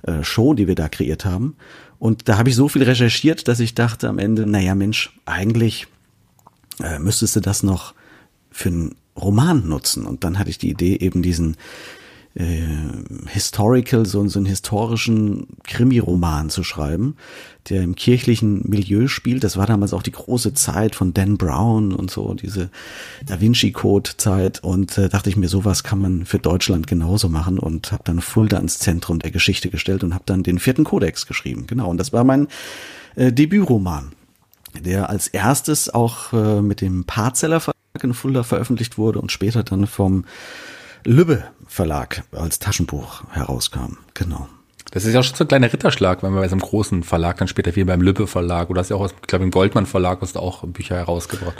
[0.04, 1.56] äh, Show, die wir da kreiert haben.
[2.00, 5.88] Und da habe ich so viel recherchiert, dass ich dachte am Ende, naja, Mensch, eigentlich
[6.84, 7.94] äh, müsstest du das noch
[8.52, 10.06] für einen Roman nutzen.
[10.06, 11.58] Und dann hatte ich die Idee, eben diesen
[12.40, 12.62] äh,
[13.28, 17.16] historical, so, so einen historischen Krimi-Roman zu schreiben,
[17.70, 19.44] der im kirchlichen Milieu spielt.
[19.44, 22.70] Das war damals auch die große Zeit von Dan Brown und so, diese
[23.26, 24.64] Da Vinci Code-Zeit.
[24.64, 28.22] Und äh, dachte ich mir, sowas kann man für Deutschland genauso machen und habe dann
[28.22, 31.66] Fulda ins Zentrum der Geschichte gestellt und habe dann den vierten Kodex geschrieben.
[31.66, 32.48] Genau, und das war mein
[33.16, 34.12] äh, Debütroman.
[34.80, 39.64] der als erstes auch äh, mit dem Parzeller Verlag in Fulda veröffentlicht wurde und später
[39.64, 40.26] dann vom
[41.08, 43.96] Lübbe Verlag als Taschenbuch herauskam.
[44.14, 44.50] Genau.
[44.92, 47.38] Das ist ja schon so ein kleiner Ritterschlag, wenn man bei so einem großen Verlag
[47.38, 50.20] dann später wie beim Lübbe Verlag oder hast ja auch, ich glaube, im Goldmann Verlag
[50.20, 51.56] hast du auch Bücher herausgebracht.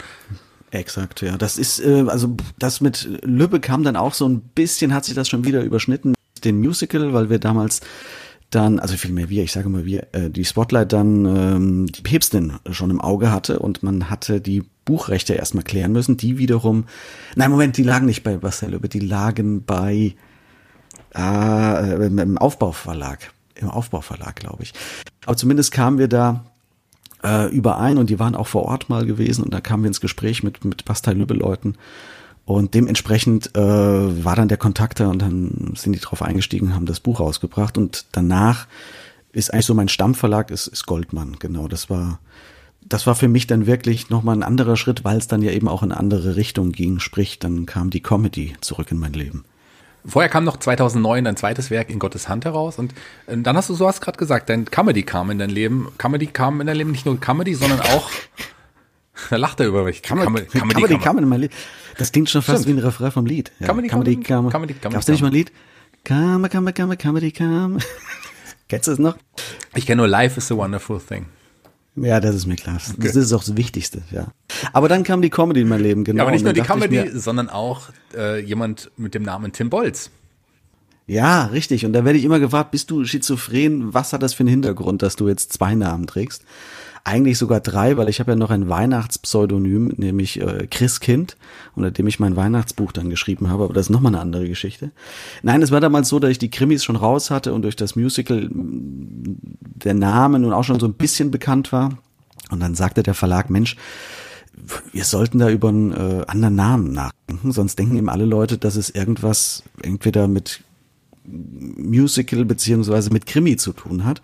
[0.70, 1.38] Exakt, ja.
[1.38, 5.14] Das ist, äh, also das mit Lübbe kam dann auch so ein bisschen, hat sich
[5.14, 7.80] das schon wieder überschnitten mit dem Musical, weil wir damals
[8.50, 12.52] dann, also vielmehr wir, ich sage mal wir, äh, die Spotlight dann ähm, die Päpstin
[12.70, 16.86] schon im Auge hatte und man hatte die Buchrechte erstmal klären müssen, die wiederum,
[17.36, 20.14] nein, Moment, die lagen nicht bei Marcel Lübbe, die lagen bei
[21.14, 24.72] äh, im Aufbauverlag, im Aufbauverlag, glaube ich.
[25.26, 26.46] Aber zumindest kamen wir da
[27.22, 30.00] äh, überein und die waren auch vor Ort mal gewesen und da kamen wir ins
[30.00, 31.76] Gespräch mit, mit Bastei-Lübbe-Leuten
[32.46, 36.86] und dementsprechend äh, war dann der Kontakt da und dann sind die drauf eingestiegen, haben
[36.86, 38.66] das Buch rausgebracht und danach
[39.32, 41.68] ist eigentlich so mein Stammverlag ist, ist Goldmann, genau.
[41.68, 42.20] Das war
[42.80, 45.68] das war für mich dann wirklich nochmal ein anderer Schritt, weil es dann ja eben
[45.68, 47.00] auch in eine andere Richtung ging.
[47.00, 49.44] Sprich, dann kam die Comedy zurück in mein Leben.
[50.06, 52.94] Vorher kam noch 2009 dein zweites Werk in Gottes Hand heraus und
[53.26, 55.88] äh, dann hast du so was gerade gesagt, dein Comedy kam in dein Leben.
[55.98, 58.08] Comedy kam in dein Leben nicht nur Comedy, sondern auch
[59.30, 60.02] da lacht er über mich.
[60.02, 61.54] Comedy, Comedy, Comedy, Comedy kam in mein Leben.
[61.98, 62.76] Das klingt schon fast Stimmt.
[62.76, 63.52] wie ein Refrain vom Lied.
[63.58, 63.66] Ja.
[63.66, 64.94] Comedy, Comedy, Comedy, Comedy, Comedy.
[64.94, 65.52] Gab's da nicht mal ein Lied?
[66.06, 67.78] Come, come, come, Comedy, come.
[68.68, 69.16] Kennst du es noch?
[69.74, 71.26] Ich kenne nur Life is a Wonderful Thing.
[72.02, 72.76] Ja, das ist mir klar.
[72.76, 73.18] Das okay.
[73.18, 74.28] ist auch das Wichtigste, ja.
[74.72, 76.18] Aber dann kam die Comedy in mein Leben, genau.
[76.18, 79.70] Ja, aber nicht nur die Comedy, mir, sondern auch äh, jemand mit dem Namen Tim
[79.70, 80.10] Bolz.
[81.06, 81.86] Ja, richtig.
[81.86, 83.94] Und da werde ich immer gefragt, bist du schizophren?
[83.94, 86.44] Was hat das für einen Hintergrund, dass du jetzt zwei Namen trägst?
[87.08, 91.38] Eigentlich sogar drei, weil ich habe ja noch ein Weihnachtspseudonym, nämlich äh, Chris Kind,
[91.74, 94.90] unter dem ich mein Weihnachtsbuch dann geschrieben habe, aber das ist nochmal eine andere Geschichte.
[95.42, 97.96] Nein, es war damals so, dass ich die Krimis schon raus hatte und durch das
[97.96, 101.96] Musical der Name nun auch schon so ein bisschen bekannt war.
[102.50, 103.76] Und dann sagte der Verlag, Mensch,
[104.92, 108.76] wir sollten da über einen äh, anderen Namen nachdenken, sonst denken eben alle Leute, dass
[108.76, 110.60] es irgendwas entweder mit
[111.24, 114.20] Musical beziehungsweise mit Krimi zu tun hat.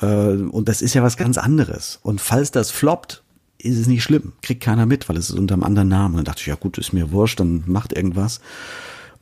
[0.00, 1.98] Äh, und das ist ja was ganz anderes.
[2.02, 3.22] Und falls das floppt,
[3.58, 4.32] ist es nicht schlimm.
[4.42, 6.14] Kriegt keiner mit, weil es ist unter einem anderen Namen.
[6.14, 8.40] Und dann dachte ich, ja gut, ist mir wurscht, dann macht irgendwas.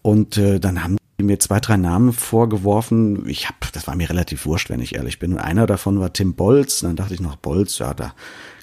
[0.03, 3.27] Und äh, dann haben die mir zwei, drei Namen vorgeworfen.
[3.29, 5.33] Ich habe, das war mir relativ wurscht, wenn ich ehrlich bin.
[5.33, 6.81] Und einer davon war Tim Bolz.
[6.81, 8.15] Dann dachte ich noch, Bolz, ja, da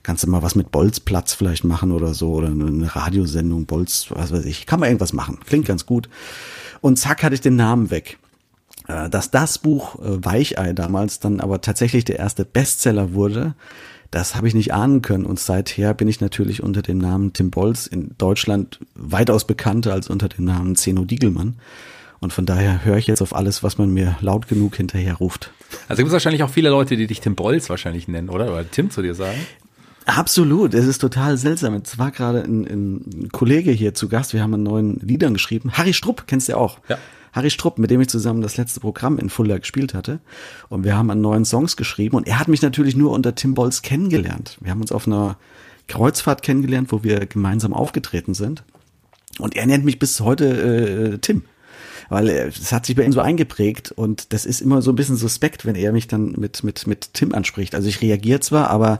[0.04, 2.34] kannst du mal was mit Bolzplatz vielleicht machen oder so.
[2.34, 4.68] Oder eine Radiosendung, Bolz, was weiß ich.
[4.68, 5.40] Kann man irgendwas machen.
[5.46, 6.08] Klingt ganz gut.
[6.82, 8.20] Und zack, hatte ich den Namen weg.
[8.94, 13.56] Äh, dass das Buch äh, Weichei damals dann aber tatsächlich der erste Bestseller wurde,
[14.12, 15.26] das habe ich nicht ahnen können.
[15.26, 20.10] Und seither bin ich natürlich unter dem Namen Tim Bolz in Deutschland weitaus bekannter als
[20.10, 21.56] unter dem Namen Zeno Diegelmann.
[22.20, 25.52] Und von daher höre ich jetzt auf alles, was man mir laut genug hinterher ruft.
[25.90, 28.46] Also gibt es wahrscheinlich auch viele Leute, die dich Tim Bolz wahrscheinlich nennen, oder?
[28.46, 29.40] Oder Tim zu dir sagen?
[30.06, 31.82] Absolut, es ist total seltsam.
[31.84, 35.72] Es war gerade ein, ein Kollege hier zu Gast, wir haben einen neuen Liedern geschrieben.
[35.74, 36.78] Harry Strupp, kennst du ja auch.
[36.88, 36.98] Ja.
[37.34, 40.20] Harry Strupp, mit dem ich zusammen das letzte Programm in Fulda gespielt hatte.
[40.70, 42.16] Und wir haben an neuen Songs geschrieben.
[42.16, 44.58] Und er hat mich natürlich nur unter Tim Bolz kennengelernt.
[44.62, 45.38] Wir haben uns auf einer
[45.88, 48.64] Kreuzfahrt kennengelernt, wo wir gemeinsam aufgetreten sind.
[49.40, 51.44] Und er nennt mich bis heute äh, Tim.
[52.10, 55.16] Weil es hat sich bei ihm so eingeprägt und das ist immer so ein bisschen
[55.16, 57.74] suspekt, wenn er mich dann mit, mit, mit Tim anspricht.
[57.74, 59.00] Also ich reagiere zwar, aber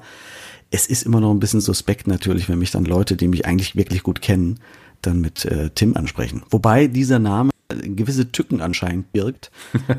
[0.72, 3.76] es ist immer noch ein bisschen suspekt natürlich, wenn mich dann Leute, die mich eigentlich
[3.76, 4.60] wirklich gut kennen,
[5.02, 6.42] dann mit äh, Tim ansprechen.
[6.50, 9.52] Wobei dieser Name gewisse Tücken anscheinend birgt,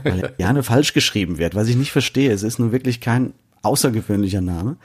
[0.05, 2.33] weil er gerne falsch geschrieben wird, was ich nicht verstehe.
[2.33, 4.77] Es ist nun wirklich kein außergewöhnlicher Name.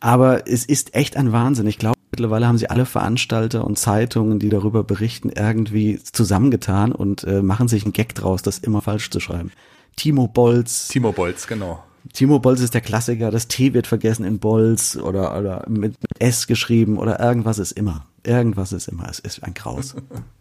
[0.00, 1.66] Aber es ist echt ein Wahnsinn.
[1.66, 7.24] Ich glaube, mittlerweile haben sie alle Veranstalter und Zeitungen, die darüber berichten, irgendwie zusammengetan und
[7.24, 9.52] äh, machen sich einen Gag draus, das immer falsch zu schreiben.
[9.96, 10.88] Timo Bolz.
[10.88, 11.82] Timo Bolz, genau.
[12.12, 16.20] Timo Bolz ist der Klassiker, das T wird vergessen in Bolz oder, oder mit, mit
[16.20, 18.06] S geschrieben oder irgendwas ist immer.
[18.22, 19.08] Irgendwas ist immer.
[19.08, 19.96] Es ist ein Graus.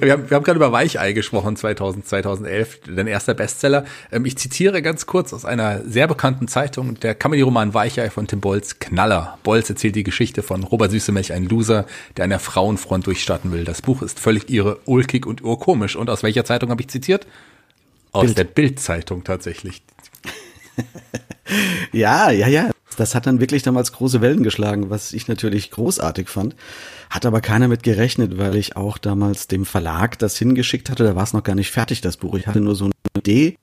[0.00, 3.86] Wir haben, wir haben gerade über Weichei gesprochen, 2000, 2011, dein erster Bestseller.
[4.12, 8.40] Ähm, ich zitiere ganz kurz aus einer sehr bekannten Zeitung, der Comedy-Roman Weichei von Tim
[8.40, 9.38] Bolz, Knaller.
[9.42, 13.64] Bolz erzählt die Geschichte von Robert Süßemilch, ein Loser, der an der Frauenfront durchstarten will.
[13.64, 15.96] Das Buch ist völlig irre, ulkig und urkomisch.
[15.96, 17.26] Und aus welcher Zeitung habe ich zitiert?
[18.12, 18.38] Aus Bild.
[18.38, 19.82] der Bild-Zeitung tatsächlich.
[21.92, 22.70] ja, ja, ja.
[22.96, 26.56] Das hat dann wirklich damals große Wellen geschlagen, was ich natürlich großartig fand.
[27.10, 31.04] Hat aber keiner mit gerechnet, weil ich auch damals dem Verlag das hingeschickt hatte.
[31.04, 32.34] Da war es noch gar nicht fertig, das Buch.
[32.36, 33.56] Ich hatte nur so eine Idee,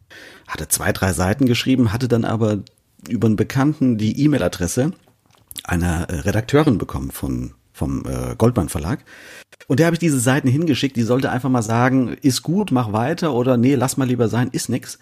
[0.47, 2.59] hatte zwei, drei Seiten geschrieben, hatte dann aber
[3.07, 4.93] über einen Bekannten die E-Mail-Adresse
[5.63, 9.03] einer äh, Redakteurin bekommen von, vom äh, Goldmann Verlag.
[9.67, 12.91] Und der habe ich diese Seiten hingeschickt, die sollte einfach mal sagen, ist gut, mach
[12.91, 14.99] weiter oder nee, lass mal lieber sein, ist nix.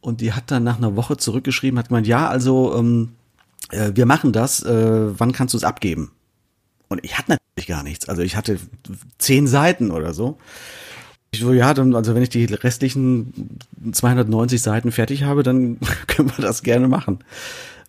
[0.00, 3.10] Und die hat dann nach einer Woche zurückgeschrieben, hat gemeint, ja, also ähm,
[3.70, 6.12] äh, wir machen das, äh, wann kannst du es abgeben?
[6.88, 8.08] Und ich hatte natürlich gar nichts.
[8.08, 8.58] Also ich hatte
[9.18, 10.38] zehn Seiten oder so.
[11.32, 13.58] Ich so, ja, dann, also wenn ich die restlichen
[13.92, 17.18] 290 Seiten fertig habe, dann können wir das gerne machen.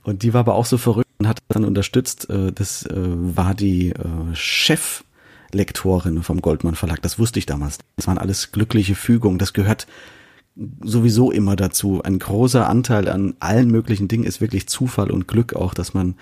[0.03, 2.29] Und die war aber auch so verrückt und hat dann unterstützt.
[2.29, 7.01] Äh, das äh, war die äh, Cheflektorin vom Goldmann Verlag.
[7.01, 7.79] Das wusste ich damals.
[7.97, 9.37] Das waren alles glückliche Fügungen.
[9.37, 9.87] Das gehört
[10.83, 12.01] sowieso immer dazu.
[12.03, 16.15] Ein großer Anteil an allen möglichen Dingen ist wirklich Zufall und Glück auch, dass man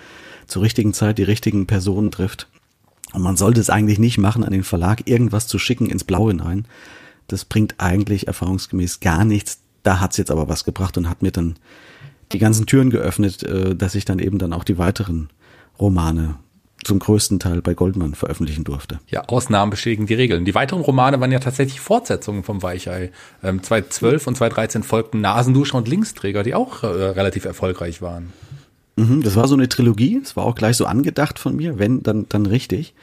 [0.46, 2.48] zur richtigen Zeit die richtigen Personen trifft.
[3.12, 6.32] Und man sollte es eigentlich nicht machen, an den Verlag irgendwas zu schicken ins Blaue
[6.32, 6.66] hinein.
[7.28, 9.60] Das bringt eigentlich erfahrungsgemäß gar nichts.
[9.82, 11.56] Da hat's jetzt aber was gebracht und hat mir dann
[12.32, 15.30] die ganzen Türen geöffnet, äh, dass ich dann eben dann auch die weiteren
[15.78, 16.36] Romane
[16.84, 19.00] zum größten Teil bei Goldman veröffentlichen durfte.
[19.08, 20.44] Ja, Ausnahmen bestätigen die Regeln.
[20.44, 23.10] Die weiteren Romane waren ja tatsächlich Fortsetzungen vom Weichei.
[23.42, 28.32] Ähm, 2012 und 2013 folgten Nasenduscher und Linksträger, die auch äh, relativ erfolgreich waren.
[28.96, 32.02] Mhm, das war so eine Trilogie, das war auch gleich so angedacht von mir, wenn,
[32.02, 32.94] dann, dann richtig.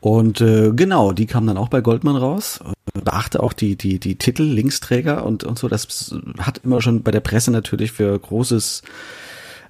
[0.00, 2.60] Und äh, genau, die kam dann auch bei Goldman raus.
[2.94, 5.68] Beachte auch die, die, die Titel, Linksträger und, und so.
[5.68, 8.82] Das hat immer schon bei der Presse natürlich für großes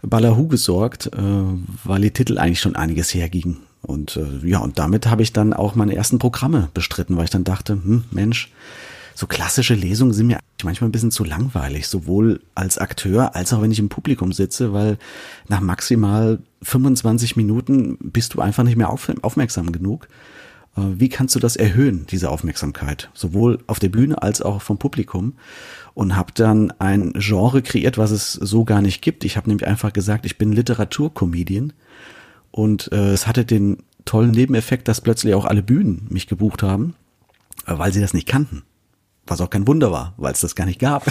[0.02, 1.20] Ballahu gesorgt, äh,
[1.84, 3.58] weil die Titel eigentlich schon einiges hergingen.
[3.82, 7.30] Und äh, ja, und damit habe ich dann auch meine ersten Programme bestritten, weil ich
[7.30, 8.50] dann dachte, hm, Mensch,
[9.16, 13.62] so klassische Lesungen sind mir manchmal ein bisschen zu langweilig, sowohl als Akteur als auch
[13.62, 14.98] wenn ich im Publikum sitze, weil
[15.48, 20.08] nach maximal 25 Minuten bist du einfach nicht mehr auf, aufmerksam genug.
[20.76, 24.76] Äh, wie kannst du das erhöhen, diese Aufmerksamkeit, sowohl auf der Bühne als auch vom
[24.76, 25.32] Publikum?
[25.94, 29.24] Und habe dann ein Genre kreiert, was es so gar nicht gibt.
[29.24, 31.72] Ich habe nämlich einfach gesagt, ich bin Literaturcomedian
[32.50, 36.94] und äh, es hatte den tollen Nebeneffekt, dass plötzlich auch alle Bühnen mich gebucht haben,
[37.66, 38.62] äh, weil sie das nicht kannten.
[39.26, 41.04] Was auch kein Wunder war, weil es das gar nicht gab.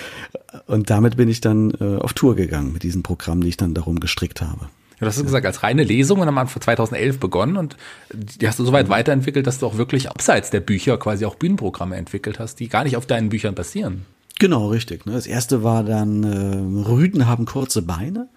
[0.66, 3.74] und damit bin ich dann äh, auf Tour gegangen mit diesem Programm, die ich dann
[3.74, 4.68] darum gestrickt habe.
[5.00, 7.76] Ja, das hast du gesagt, als reine Lesung und dann haben wir 2011 begonnen und
[8.12, 8.92] die hast du so weit mhm.
[8.92, 12.84] weiterentwickelt, dass du auch wirklich abseits der Bücher quasi auch Bühnenprogramme entwickelt hast, die gar
[12.84, 14.04] nicht auf deinen Büchern basieren.
[14.38, 15.06] Genau, richtig.
[15.06, 15.12] Ne?
[15.12, 18.28] Das erste war dann äh, Rüden haben kurze Beine.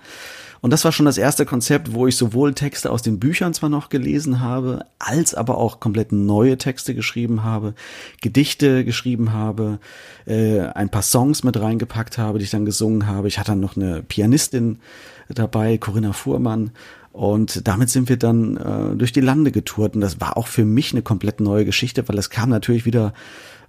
[0.64, 3.68] Und das war schon das erste Konzept, wo ich sowohl Texte aus den Büchern zwar
[3.68, 7.74] noch gelesen habe, als aber auch komplett neue Texte geschrieben habe,
[8.22, 9.80] Gedichte geschrieben habe,
[10.26, 13.28] äh, ein paar Songs mit reingepackt habe, die ich dann gesungen habe.
[13.28, 14.80] Ich hatte dann noch eine Pianistin
[15.28, 16.72] dabei, Corinna Fuhrmann.
[17.12, 19.96] Und damit sind wir dann äh, durch die Lande getourt.
[19.96, 23.14] Und das war auch für mich eine komplett neue Geschichte, weil es kam natürlich wieder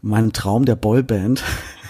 [0.01, 1.43] meinem Traum der Boyband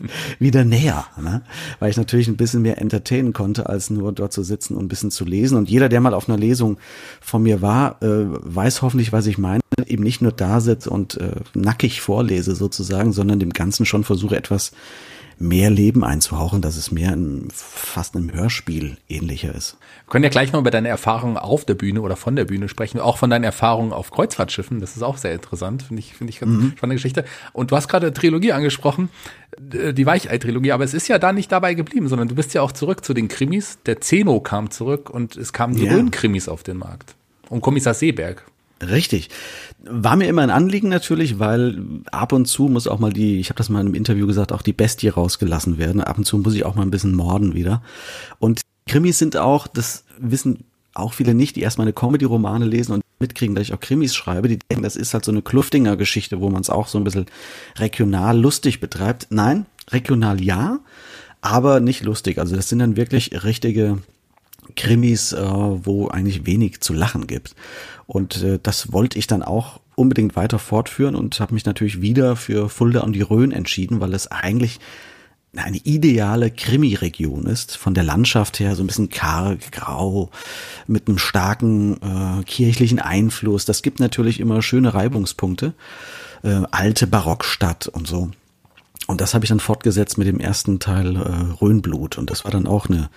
[0.38, 1.42] wieder näher, ne?
[1.78, 4.88] weil ich natürlich ein bisschen mehr entertainen konnte, als nur dort zu sitzen und ein
[4.88, 5.56] bisschen zu lesen.
[5.56, 6.78] Und jeder, der mal auf einer Lesung
[7.20, 9.60] von mir war, äh, weiß hoffentlich, was ich meine.
[9.86, 14.36] Eben nicht nur da sitze und äh, nackig vorlese sozusagen, sondern dem Ganzen schon versuche
[14.36, 14.72] etwas
[15.40, 19.76] mehr Leben einzuhauchen, dass es mehr ein, fast einem Hörspiel ähnlicher ist.
[20.06, 22.68] Wir können ja gleich noch über deine Erfahrungen auf der Bühne oder von der Bühne
[22.68, 24.80] sprechen, auch von deinen Erfahrungen auf Kreuzfahrtschiffen.
[24.80, 26.72] Das ist auch sehr interessant, finde ich, finde ich ganz mhm.
[26.76, 27.24] spannende Geschichte.
[27.52, 29.10] Und du hast gerade Trilogie angesprochen,
[29.58, 32.72] die Weichei-Trilogie, aber es ist ja da nicht dabei geblieben, sondern du bist ja auch
[32.72, 33.78] zurück zu den Krimis.
[33.86, 35.92] Der Zeno kam zurück und es kamen die ja.
[35.92, 37.14] Rhön-Krimis auf den Markt.
[37.48, 38.44] Und Kommissar Seeberg.
[38.80, 39.28] Richtig.
[39.80, 43.48] War mir immer ein Anliegen natürlich, weil ab und zu muss auch mal die, ich
[43.50, 46.00] habe das mal im Interview gesagt, auch die Bestie rausgelassen werden.
[46.00, 47.82] Ab und zu muss ich auch mal ein bisschen morden wieder.
[48.38, 50.64] Und Krimis sind auch, das wissen
[50.94, 54.48] auch viele nicht, die erstmal eine Comedy-Romane lesen und mitkriegen, dass ich auch Krimis schreibe.
[54.48, 57.04] Die denken, das ist halt so eine Kluftinger Geschichte, wo man es auch so ein
[57.04, 57.26] bisschen
[57.78, 59.28] regional lustig betreibt.
[59.30, 60.80] Nein, regional ja,
[61.40, 62.38] aber nicht lustig.
[62.38, 63.98] Also das sind dann wirklich richtige
[64.76, 67.54] Krimis, äh, wo eigentlich wenig zu lachen gibt.
[68.08, 72.36] Und äh, das wollte ich dann auch unbedingt weiter fortführen und habe mich natürlich wieder
[72.36, 74.80] für Fulda und die Rhön entschieden, weil es eigentlich
[75.54, 80.30] eine ideale Krimi-Region ist, von der Landschaft her so ein bisschen karg, grau,
[80.86, 83.66] mit einem starken äh, kirchlichen Einfluss.
[83.66, 85.74] Das gibt natürlich immer schöne Reibungspunkte.
[86.42, 88.30] Äh, alte Barockstadt und so.
[89.06, 92.16] Und das habe ich dann fortgesetzt mit dem ersten Teil äh, Rhönblut.
[92.16, 93.10] Und das war dann auch eine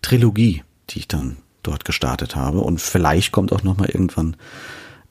[0.00, 2.60] Trilogie, die ich dann dort gestartet habe.
[2.60, 4.36] Und vielleicht kommt auch noch mal irgendwann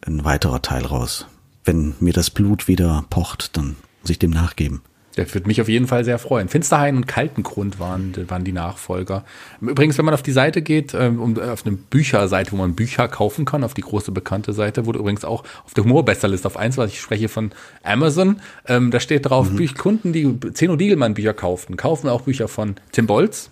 [0.06, 1.28] ein weiterer Teil raus.
[1.64, 4.82] Wenn mir das Blut wieder pocht, dann muss ich dem nachgeben.
[5.18, 6.48] Der würde mich auf jeden Fall sehr freuen.
[6.48, 9.26] Finsterhain und Kaltengrund waren, waren die Nachfolger.
[9.60, 13.08] Übrigens, wenn man auf die Seite geht, ähm, um, auf eine Bücherseite, wo man Bücher
[13.08, 16.78] kaufen kann, auf die große bekannte Seite, wurde übrigens auch auf der Humorbestserliste auf eins,
[16.78, 17.52] was ich spreche von
[17.84, 19.74] Amazon, ähm, da steht drauf, mhm.
[19.74, 23.50] Kunden, die Zeno Diegelmann Bücher kauften, kaufen auch Bücher von Tim Bolz,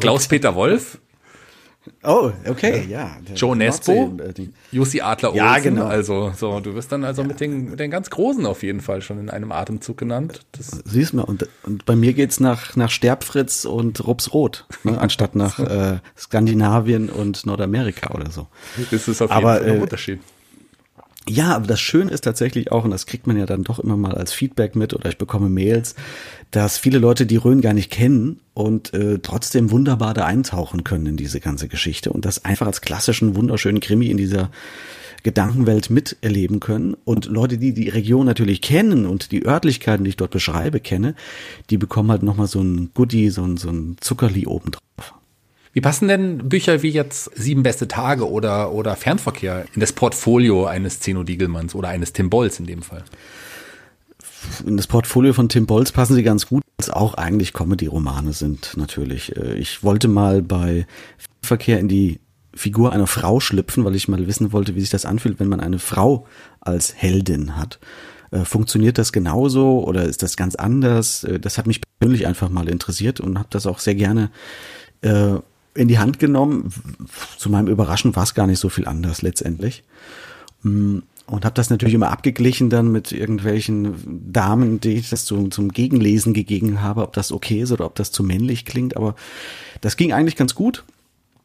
[0.00, 0.98] Klaus-Peter Wolf
[2.02, 3.16] Oh, okay, ja.
[3.34, 5.44] Joe Nesbo, äh, Jussi Adler Olsen.
[5.44, 5.86] Ja, genau.
[5.86, 9.02] Also, so, du wirst dann also mit, den, mit den ganz Großen auf jeden Fall
[9.02, 10.40] schon in einem Atemzug genannt.
[10.52, 15.34] Das, Siehst du, und, und bei mir geht's nach, nach Sterbfritz und Rupsrot, ne, anstatt
[15.34, 18.46] nach äh, Skandinavien und Nordamerika oder so.
[18.90, 20.20] das ist auf jeden Aber, Fall ein äh, Unterschied.
[21.28, 23.96] Ja, aber das Schöne ist tatsächlich auch, und das kriegt man ja dann doch immer
[23.96, 25.94] mal als Feedback mit oder ich bekomme Mails,
[26.50, 31.06] dass viele Leute die Rhön gar nicht kennen und äh, trotzdem wunderbar da eintauchen können
[31.06, 34.50] in diese ganze Geschichte und das einfach als klassischen, wunderschönen Krimi in dieser
[35.22, 36.94] Gedankenwelt miterleben können.
[37.04, 41.14] Und Leute, die die Region natürlich kennen und die Örtlichkeiten, die ich dort beschreibe, kenne,
[41.70, 45.17] die bekommen halt nochmal so ein Goodie, so ein, so ein Zuckerli obendrauf.
[45.78, 50.66] Wie passen denn Bücher wie jetzt Sieben beste Tage oder, oder Fernverkehr in das Portfolio
[50.66, 53.04] eines Zeno Diegelmanns oder eines Tim Bolz in dem Fall?
[54.66, 58.32] in das Portfolio von Tim Bolz passen sie ganz gut, weil es auch eigentlich Comedy-Romane
[58.32, 59.36] sind, natürlich.
[59.36, 60.84] Äh, Ich wollte mal bei
[61.42, 62.18] Verkehr in die
[62.56, 65.60] Figur einer Frau schlüpfen, weil ich mal wissen wollte, wie sich das anfühlt, wenn man
[65.60, 66.26] eine Frau
[66.60, 67.78] als Heldin hat.
[68.32, 71.22] Äh, Funktioniert das genauso oder ist das ganz anders?
[71.22, 74.32] Äh, Das hat mich persönlich einfach mal interessiert und habe das auch sehr gerne
[75.78, 76.72] in die Hand genommen.
[77.38, 79.84] Zu meinem Überraschen war es gar nicht so viel anders letztendlich.
[80.62, 85.50] Mm, Und habe das natürlich immer abgeglichen dann mit irgendwelchen Damen, die ich das zum,
[85.50, 88.96] zum Gegenlesen gegeben habe, ob das okay ist oder ob das zu männlich klingt.
[88.96, 89.14] Aber
[89.80, 90.84] das ging eigentlich ganz gut.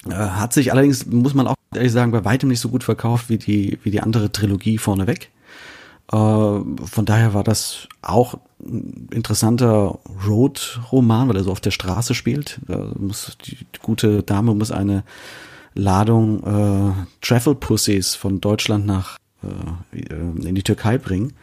[0.08, 3.30] Äh, Hat sich allerdings, muss man auch ehrlich sagen, bei weitem nicht so gut verkauft
[3.30, 5.30] wie die, wie die andere Trilogie vorneweg.
[6.12, 12.14] Äh, Von daher war das auch ein interessanter Road-Roman, weil er so auf der Straße
[12.14, 12.60] spielt.
[12.68, 15.04] Da muss die, gute Dame muss eine
[15.74, 19.98] Ladung äh, Travel Pussies von Deutschland nach äh,
[20.48, 21.34] in die Türkei bringen.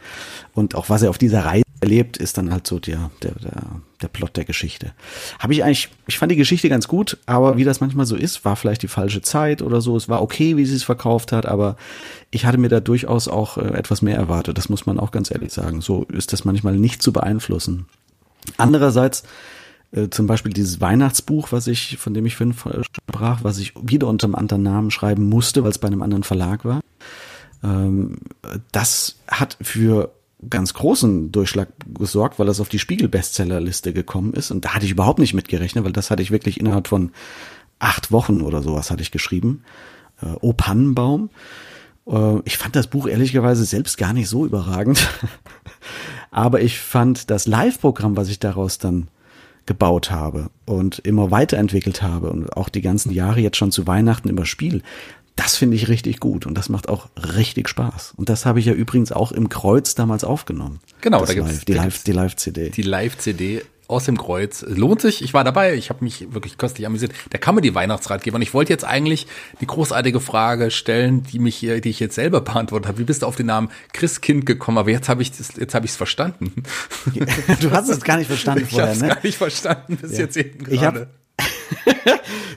[0.53, 3.63] Und auch was er auf dieser Reise erlebt, ist dann halt so der, der, der,
[4.01, 4.93] der Plot der Geschichte.
[5.39, 8.45] Habe ich eigentlich, ich fand die Geschichte ganz gut, aber wie das manchmal so ist,
[8.45, 9.97] war vielleicht die falsche Zeit oder so.
[9.97, 11.75] Es war okay, wie sie es verkauft hat, aber
[12.29, 14.57] ich hatte mir da durchaus auch äh, etwas mehr erwartet.
[14.57, 15.81] Das muss man auch ganz ehrlich sagen.
[15.81, 17.87] So ist das manchmal nicht zu beeinflussen.
[18.57, 19.23] Andererseits,
[19.91, 22.55] äh, zum Beispiel dieses Weihnachtsbuch, was ich, von dem ich vorhin
[23.09, 26.23] sprach, was ich wieder unter einem anderen Namen schreiben musste, weil es bei einem anderen
[26.23, 26.81] Verlag war.
[27.63, 28.17] Ähm,
[28.71, 30.11] das hat für
[30.49, 34.51] ganz großen Durchschlag gesorgt, weil das auf die Spiegel-Bestsellerliste gekommen ist.
[34.51, 37.11] Und da hatte ich überhaupt nicht mitgerechnet, weil das hatte ich wirklich innerhalb von
[37.79, 39.63] acht Wochen oder sowas hatte ich geschrieben.
[40.21, 41.29] Äh, O Pannenbaum.
[42.07, 45.07] Äh, ich fand das Buch ehrlicherweise selbst gar nicht so überragend.
[46.31, 49.09] Aber ich fand das Live-Programm, was ich daraus dann
[49.65, 54.27] gebaut habe und immer weiterentwickelt habe und auch die ganzen Jahre jetzt schon zu Weihnachten
[54.27, 54.81] immer spiel,
[55.35, 58.13] das finde ich richtig gut und das macht auch richtig Spaß.
[58.17, 60.79] Und das habe ich ja übrigens auch im Kreuz damals aufgenommen.
[61.01, 62.69] Genau, da gibt's- Live, die da Live, die Live-CD.
[62.69, 64.63] Die Live-CD aus dem Kreuz.
[64.69, 65.21] Lohnt sich.
[65.21, 65.73] Ich war dabei.
[65.75, 67.11] Ich habe mich wirklich köstlich amüsiert.
[67.33, 68.35] Der kam mir die Weihnachtsratgeber.
[68.37, 69.27] Und ich wollte jetzt eigentlich
[69.59, 72.99] die großartige Frage stellen, die mich, hier- die ich jetzt selber beantwortet habe.
[72.99, 74.77] Wie bist du auf den Namen Christkind gekommen?
[74.77, 76.63] Aber jetzt habe ich das, jetzt habe ich es verstanden.
[77.61, 79.07] Du hast es gar nicht verstanden Ich habe vorher, es ne?
[79.09, 81.07] gar nicht verstanden bis jetzt eben Ich hab-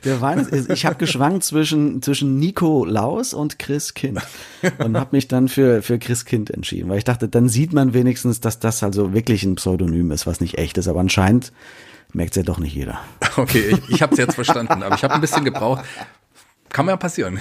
[0.05, 4.21] Der Weihnachts ich habe geschwankt zwischen zwischen Nico Laus und Chris Kind
[4.79, 7.95] und habe mich dann für für Chris Kind entschieden, weil ich dachte, dann sieht man
[7.95, 11.53] wenigstens, dass das also wirklich ein Pseudonym ist, was nicht echt ist, aber anscheinend
[12.13, 13.01] merkt es ja doch nicht jeder.
[13.37, 15.85] Okay, ich, ich habe es jetzt verstanden, aber ich habe ein bisschen gebraucht.
[16.69, 17.41] Kann mir ja passieren.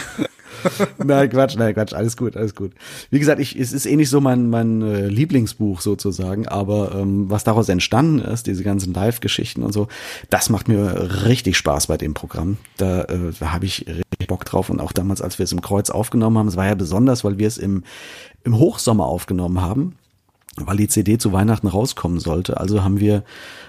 [1.03, 2.71] Nein, Quatsch, nein, Quatsch, alles gut, alles gut.
[3.09, 7.29] Wie gesagt, ich, es ist eh nicht so mein, mein äh, Lieblingsbuch sozusagen, aber ähm,
[7.29, 9.87] was daraus entstanden ist, diese ganzen Live-Geschichten und so,
[10.29, 12.57] das macht mir richtig Spaß bei dem Programm.
[12.77, 15.61] Da, äh, da habe ich richtig Bock drauf und auch damals, als wir es im
[15.61, 17.83] Kreuz aufgenommen haben, es war ja besonders, weil wir es im,
[18.43, 19.95] im Hochsommer aufgenommen haben
[20.57, 22.59] weil die CD zu Weihnachten rauskommen sollte.
[22.59, 23.23] Also haben wir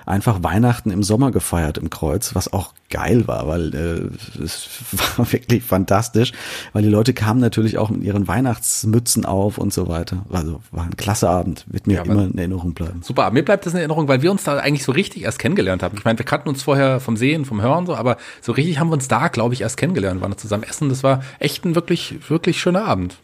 [0.06, 4.68] einfach Weihnachten im Sommer gefeiert im Kreuz, was auch geil war, weil äh, es
[5.16, 6.32] war wirklich fantastisch,
[6.72, 10.26] weil die Leute kamen natürlich auch mit ihren Weihnachtsmützen auf und so weiter.
[10.30, 13.00] Also war ein klasse Abend, wird mir Ja, immer in Erinnerung bleiben.
[13.02, 15.82] Super, mir bleibt das in Erinnerung, weil wir uns da eigentlich so richtig erst kennengelernt
[15.82, 15.96] haben.
[15.96, 18.88] Ich meine, wir kannten uns vorher vom Sehen, vom Hören so, aber so richtig haben
[18.88, 20.90] wir uns da, glaube ich, erst kennengelernt, waren zusammen essen.
[20.90, 23.16] Das war echt ein wirklich, wirklich schöner Abend.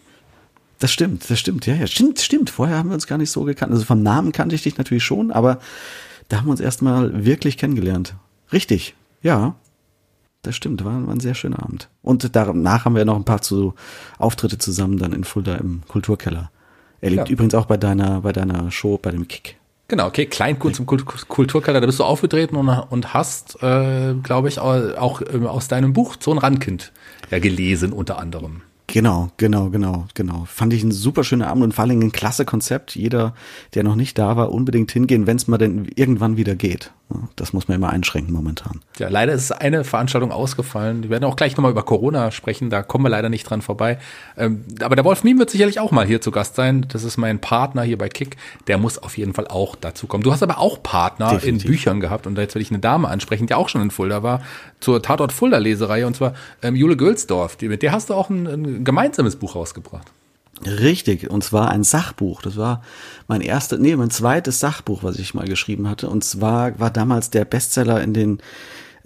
[0.81, 2.51] Das stimmt, das stimmt, ja, ja, stimmt, stimmt.
[2.51, 3.71] Vorher haben wir uns gar nicht so gekannt.
[3.73, 5.61] Also vom Namen kannte ich dich natürlich schon, aber
[6.29, 8.15] da haben wir uns erstmal wirklich kennengelernt.
[8.53, 9.55] Richtig, ja.
[10.43, 11.91] Das stimmt, war, war ein sehr schöner Abend.
[12.03, 13.75] Und danach haben wir noch ein paar zu
[14.19, 16.51] Auftritte zusammen dann in Fulda im Kulturkeller.
[17.03, 17.33] Er liegt Ja.
[17.33, 19.57] übrigens auch bei deiner, bei deiner Show, bei dem Kick.
[19.89, 24.49] Genau, okay, Kleinkunst im Kult Kulturkeller, da bist du aufgetreten und, und hast, äh, glaube
[24.49, 26.93] ich, au- auch ähm, aus deinem Buch Zo'n Randkind
[27.31, 28.63] ja gelesen, unter anderem.
[28.93, 30.47] Genau, genau, genau, genau.
[30.47, 32.97] Fand ich ein super schöner Abend und vor allem ein klasse Konzept.
[32.97, 33.35] Jeder,
[33.75, 36.91] der noch nicht da war, unbedingt hingehen, wenn es mal denn irgendwann wieder geht.
[37.37, 38.81] Das muss man immer einschränken momentan.
[38.99, 41.03] Ja, leider ist eine Veranstaltung ausgefallen.
[41.03, 43.99] Wir werden auch gleich nochmal über Corona sprechen, da kommen wir leider nicht dran vorbei.
[44.37, 46.87] Ähm, aber der Wolf Miem wird sicherlich auch mal hier zu Gast sein.
[46.89, 48.37] Das ist mein Partner hier bei Kick.
[48.69, 50.23] Der muss auf jeden Fall auch dazu kommen.
[50.23, 51.65] Du hast aber auch Partner Definitiv.
[51.65, 54.23] in Büchern gehabt und jetzt will ich eine Dame ansprechen, die auch schon in Fulda
[54.23, 54.43] war,
[54.79, 57.59] zur Tatort Fulda Lesereihe und zwar ähm, Jule Gölsdorf.
[57.61, 60.11] Mit der hast du auch ein, ein gemeinsames Buch rausgebracht.
[60.67, 62.43] Richtig, und zwar ein Sachbuch.
[62.43, 62.83] Das war
[63.29, 66.09] mein erstes, nee, mein zweites Sachbuch, was ich mal geschrieben hatte.
[66.09, 68.39] Und zwar war damals der Bestseller in den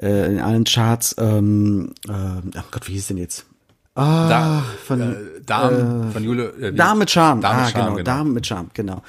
[0.03, 1.15] äh, in allen Charts.
[1.19, 3.47] Ähm, äh, oh Gott, wie hieß denn jetzt?
[3.95, 5.15] Ah, da, von äh,
[5.47, 6.53] Darm, äh, von Jule.
[6.61, 7.41] Äh, Darm mit Charme.
[7.41, 8.05] Darm ah, mit Charme, genau, genau.
[8.05, 9.03] Darm mit Charme, genau.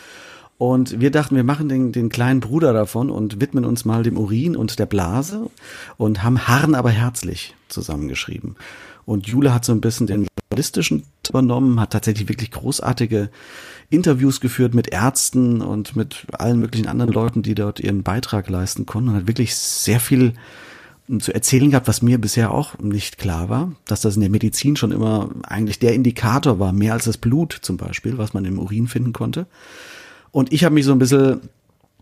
[0.58, 4.18] Und wir dachten, wir machen den, den kleinen Bruder davon und widmen uns mal dem
[4.18, 5.50] Urin und der Blase
[5.98, 8.56] und haben Harren aber herzlich zusammengeschrieben.
[9.06, 13.30] Und Jule hat so ein bisschen den journalistischen übernommen, hat tatsächlich wirklich großartige
[13.90, 18.86] Interviews geführt mit Ärzten und mit allen möglichen anderen Leuten, die dort ihren Beitrag leisten
[18.86, 20.34] konnten und hat wirklich sehr viel
[21.20, 24.76] zu erzählen gehabt, was mir bisher auch nicht klar war, dass das in der Medizin
[24.76, 28.58] schon immer eigentlich der Indikator war, mehr als das Blut zum Beispiel, was man im
[28.58, 29.46] Urin finden konnte.
[30.32, 31.42] Und ich habe mich so ein bisschen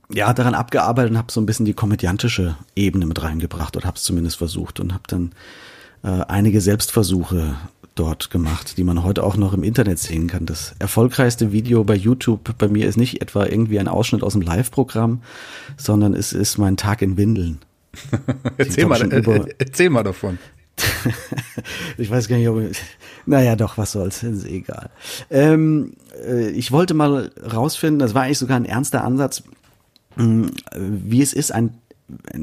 [0.10, 3.98] ja daran abgearbeitet und habe so ein bisschen die komödiantische Ebene mit reingebracht oder habe
[3.98, 5.34] es zumindest versucht und habe dann
[6.04, 7.56] äh, einige Selbstversuche
[7.96, 10.46] dort gemacht, die man heute auch noch im Internet sehen kann.
[10.46, 14.42] Das erfolgreichste Video bei YouTube bei mir ist nicht etwa irgendwie ein Ausschnitt aus dem
[14.42, 15.22] Live-Programm,
[15.78, 17.60] sondern es ist mein Tag in Windeln.
[18.58, 20.40] erzähl, mal, über, erzähl mal davon.
[21.98, 22.82] ich weiß gar nicht, ob ich,
[23.26, 24.90] naja, doch, was soll's, ist egal.
[25.30, 25.94] Ähm,
[26.26, 29.44] äh, ich wollte mal rausfinden, das war eigentlich sogar ein ernster Ansatz,
[30.16, 31.78] hm, wie es ist, ein,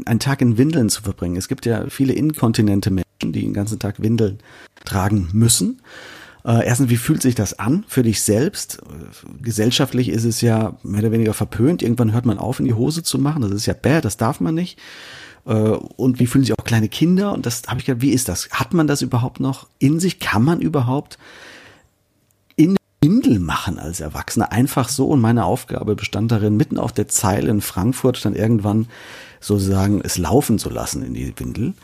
[0.06, 1.36] einen Tag in Windeln zu verbringen.
[1.36, 4.38] Es gibt ja viele inkontinente Menschen, die den ganzen Tag Windeln
[4.84, 5.80] tragen müssen.
[6.44, 8.78] Äh, erstens, wie fühlt sich das an für dich selbst?
[9.42, 11.82] Gesellschaftlich ist es ja mehr oder weniger verpönt.
[11.82, 13.42] Irgendwann hört man auf, in die Hose zu machen.
[13.42, 14.78] Das ist ja bad, das darf man nicht.
[15.46, 17.32] Äh, und wie fühlen sich auch kleine Kinder?
[17.32, 18.48] Und das habe ich gedacht, wie ist das?
[18.50, 20.18] Hat man das überhaupt noch in sich?
[20.18, 21.18] Kann man überhaupt
[22.56, 24.52] in Windel machen als Erwachsener?
[24.52, 25.08] Einfach so.
[25.08, 28.86] Und meine Aufgabe bestand darin, mitten auf der Zeile in Frankfurt dann irgendwann
[29.40, 31.74] sozusagen es laufen zu lassen in die Windel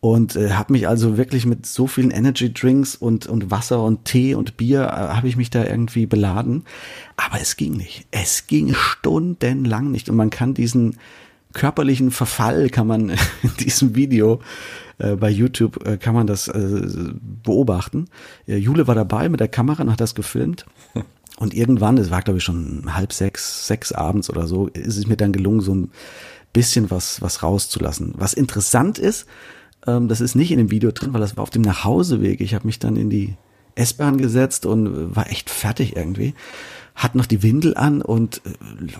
[0.00, 4.04] und äh, habe mich also wirklich mit so vielen Energy Drinks und und Wasser und
[4.04, 6.64] Tee und Bier äh, habe ich mich da irgendwie beladen,
[7.16, 8.06] aber es ging nicht.
[8.10, 10.96] Es ging stundenlang nicht und man kann diesen
[11.52, 13.10] körperlichen Verfall kann man
[13.42, 14.40] in diesem Video
[14.98, 16.82] äh, bei YouTube äh, kann man das äh,
[17.42, 18.08] beobachten.
[18.46, 20.66] Äh, Jule war dabei mit der Kamera und hat das gefilmt.
[21.38, 25.06] Und irgendwann, es war glaube ich schon halb sechs, sechs abends oder so, ist es
[25.06, 25.90] mir dann gelungen, so ein
[26.58, 28.14] bisschen was, was rauszulassen.
[28.16, 29.26] Was interessant ist,
[29.86, 32.40] ähm, das ist nicht in dem Video drin, weil das war auf dem Nachhauseweg.
[32.40, 33.36] Ich habe mich dann in die
[33.76, 36.34] S-Bahn gesetzt und war echt fertig irgendwie.
[36.96, 38.50] Hat noch die Windel an und äh,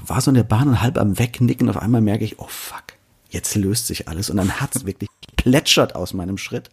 [0.06, 1.68] war so in der Bahn und halb am Wegnicken.
[1.68, 2.84] Auf einmal merke ich, oh fuck,
[3.28, 4.30] jetzt löst sich alles.
[4.30, 6.70] Und dann hat's wirklich plätschert aus meinem Schritt.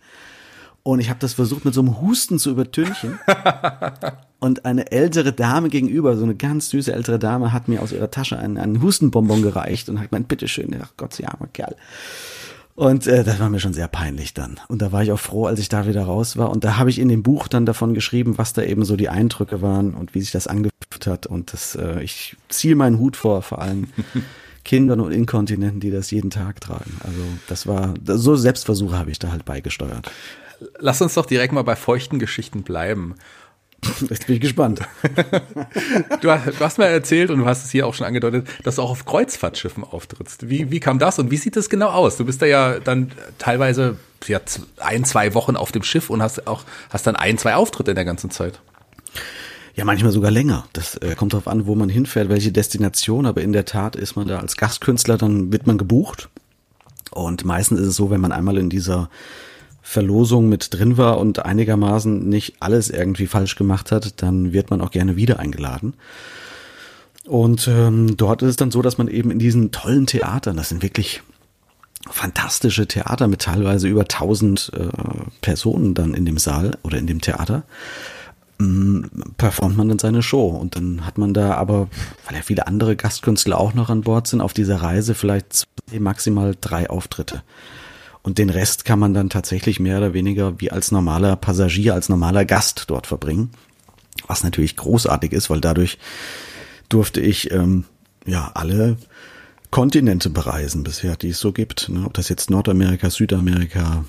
[0.88, 3.18] Und ich habe das versucht mit so einem Husten zu übertünchen.
[4.40, 8.12] und eine ältere Dame gegenüber, so eine ganz süße ältere Dame, hat mir aus ihrer
[8.12, 11.76] Tasche einen, einen Hustenbonbon gereicht und hat gemeint, bitteschön, ach Gott, sie armer Kerl.
[12.76, 14.60] Und äh, das war mir schon sehr peinlich dann.
[14.68, 16.52] Und da war ich auch froh, als ich da wieder raus war.
[16.52, 19.10] Und da habe ich in dem Buch dann davon geschrieben, was da eben so die
[19.10, 21.26] Eindrücke waren und wie sich das angefühlt hat.
[21.26, 23.88] Und das, äh, ich ziehe meinen Hut vor, vor allem
[24.64, 27.00] Kindern und Inkontinenten, die das jeden Tag tragen.
[27.04, 30.12] Also das war, so Selbstversuche habe ich da halt beigesteuert.
[30.80, 33.16] Lass uns doch direkt mal bei feuchten Geschichten bleiben.
[34.10, 34.82] Jetzt bin ich gespannt.
[36.22, 38.76] du, hast, du hast mir erzählt und du hast es hier auch schon angedeutet, dass
[38.76, 40.50] du auch auf Kreuzfahrtschiffen auftrittst.
[40.50, 42.18] Wie, wie kam das und wie sieht das genau aus?
[42.18, 44.40] Du bist da ja dann teilweise ja,
[44.78, 47.96] ein, zwei Wochen auf dem Schiff und hast auch hast dann ein, zwei Auftritte in
[47.96, 48.60] der ganzen Zeit.
[49.76, 50.68] Ja, manchmal sogar länger.
[50.74, 53.26] Das äh, kommt darauf an, wo man hinfährt, welche Destination.
[53.26, 56.30] Aber in der Tat ist man da als Gastkünstler, dann wird man gebucht.
[57.12, 59.10] Und meistens ist es so, wenn man einmal in dieser
[59.88, 64.82] Verlosung mit drin war und einigermaßen nicht alles irgendwie falsch gemacht hat, dann wird man
[64.82, 65.94] auch gerne wieder eingeladen.
[67.28, 70.70] Und ähm, dort ist es dann so, dass man eben in diesen tollen Theatern, das
[70.70, 71.22] sind wirklich
[72.10, 74.88] fantastische Theater mit teilweise über 1000 äh,
[75.42, 77.64] Personen dann in dem Saal oder in dem Theater,
[78.60, 79.08] ähm,
[79.38, 80.48] performt man dann seine Show.
[80.48, 81.90] Und dann hat man da aber,
[82.26, 86.00] weil ja viele andere Gastkünstler auch noch an Bord sind, auf dieser Reise vielleicht zwei,
[86.00, 87.44] maximal drei Auftritte.
[88.26, 92.10] Und den Rest kann man dann tatsächlich mehr oder weniger wie als normaler Passagier, als
[92.10, 93.52] normaler Gast dort verbringen.
[94.26, 96.00] Was natürlich großartig ist, weil dadurch
[96.90, 97.84] durfte ich ähm,
[98.26, 98.98] ja alle
[99.70, 101.88] Kontinente bereisen bisher, die es so gibt.
[101.88, 102.04] Ne?
[102.04, 104.06] Ob das jetzt Nordamerika, Südamerika,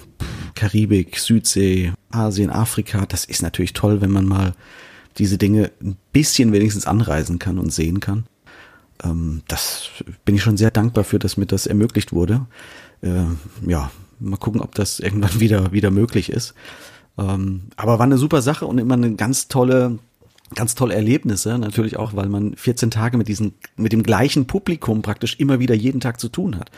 [0.54, 4.54] Karibik, Südsee, Asien, Afrika, das ist natürlich toll, wenn man mal
[5.18, 8.24] diese Dinge ein bisschen wenigstens anreisen kann und sehen kann.
[9.04, 9.90] Ähm, das
[10.24, 12.46] bin ich schon sehr dankbar für, dass mir das ermöglicht wurde.
[13.02, 13.24] Äh,
[13.66, 16.54] ja, mal gucken, ob das irgendwann wieder, wieder möglich ist.
[17.18, 19.98] Ähm, aber war eine super Sache und immer eine ganz tolle,
[20.54, 25.02] ganz tolle Erlebnisse, natürlich auch, weil man 14 Tage mit diesem, mit dem gleichen Publikum
[25.02, 26.70] praktisch immer wieder jeden Tag zu tun hat.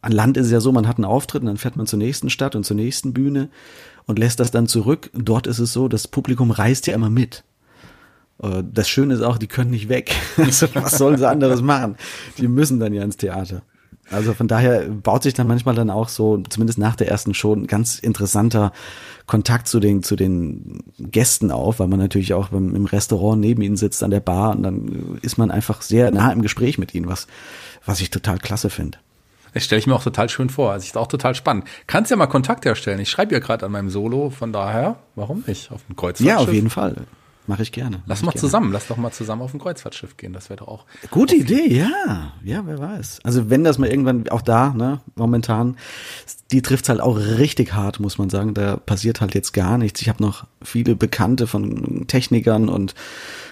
[0.00, 1.98] An Land ist es ja so, man hat einen Auftritt und dann fährt man zur
[1.98, 3.48] nächsten Stadt und zur nächsten Bühne
[4.06, 5.10] und lässt das dann zurück.
[5.14, 7.44] Dort ist es so, das Publikum reist ja immer mit.
[8.42, 10.14] Äh, das Schöne ist auch, die können nicht weg.
[10.36, 11.96] Also, was sollen sie anderes machen?
[12.38, 13.62] Die müssen dann ja ins Theater.
[14.10, 17.54] Also von daher baut sich dann manchmal dann auch so, zumindest nach der ersten Show,
[17.54, 18.72] ein ganz interessanter
[19.26, 23.62] Kontakt zu den, zu den Gästen auf, weil man natürlich auch beim, im Restaurant neben
[23.62, 26.94] ihnen sitzt, an der Bar und dann ist man einfach sehr nah im Gespräch mit
[26.94, 27.26] ihnen, was,
[27.86, 28.98] was ich total klasse finde.
[29.54, 30.72] Das stelle ich mir auch total schön vor.
[30.72, 31.64] Also ist auch total spannend.
[31.86, 32.98] Kannst ja mal Kontakt herstellen.
[32.98, 35.70] Ich schreibe ja gerade an meinem Solo, von daher, warum nicht?
[35.70, 36.26] Auf dem Kreuzfahrtschiff.
[36.26, 36.96] Ja, auf jeden Fall.
[37.46, 38.02] Mache ich gerne.
[38.06, 40.32] Lass mal zusammen, lass doch mal zusammen auf ein Kreuzfahrtschiff gehen.
[40.32, 40.86] Das wäre doch auch.
[41.10, 42.32] Gute Idee, ja.
[42.42, 43.20] Ja, wer weiß.
[43.22, 45.76] Also wenn das mal irgendwann auch da, ne, momentan,
[46.52, 48.54] die trifft's halt auch richtig hart, muss man sagen.
[48.54, 50.00] Da passiert halt jetzt gar nichts.
[50.00, 52.94] Ich habe noch viele Bekannte von Technikern und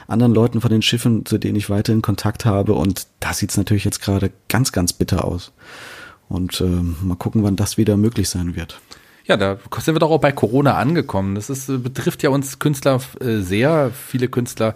[0.09, 2.73] anderen Leuten von den Schiffen, zu denen ich weiterhin Kontakt habe.
[2.73, 5.53] Und da sieht's natürlich jetzt gerade ganz, ganz bitter aus.
[6.31, 8.81] Und äh, mal gucken, wann das wieder möglich sein wird.
[9.27, 11.35] Ja, da sind wir doch auch bei Corona angekommen.
[11.35, 13.91] Das ist, betrifft ja uns Künstler äh, sehr.
[13.93, 14.75] Viele Künstler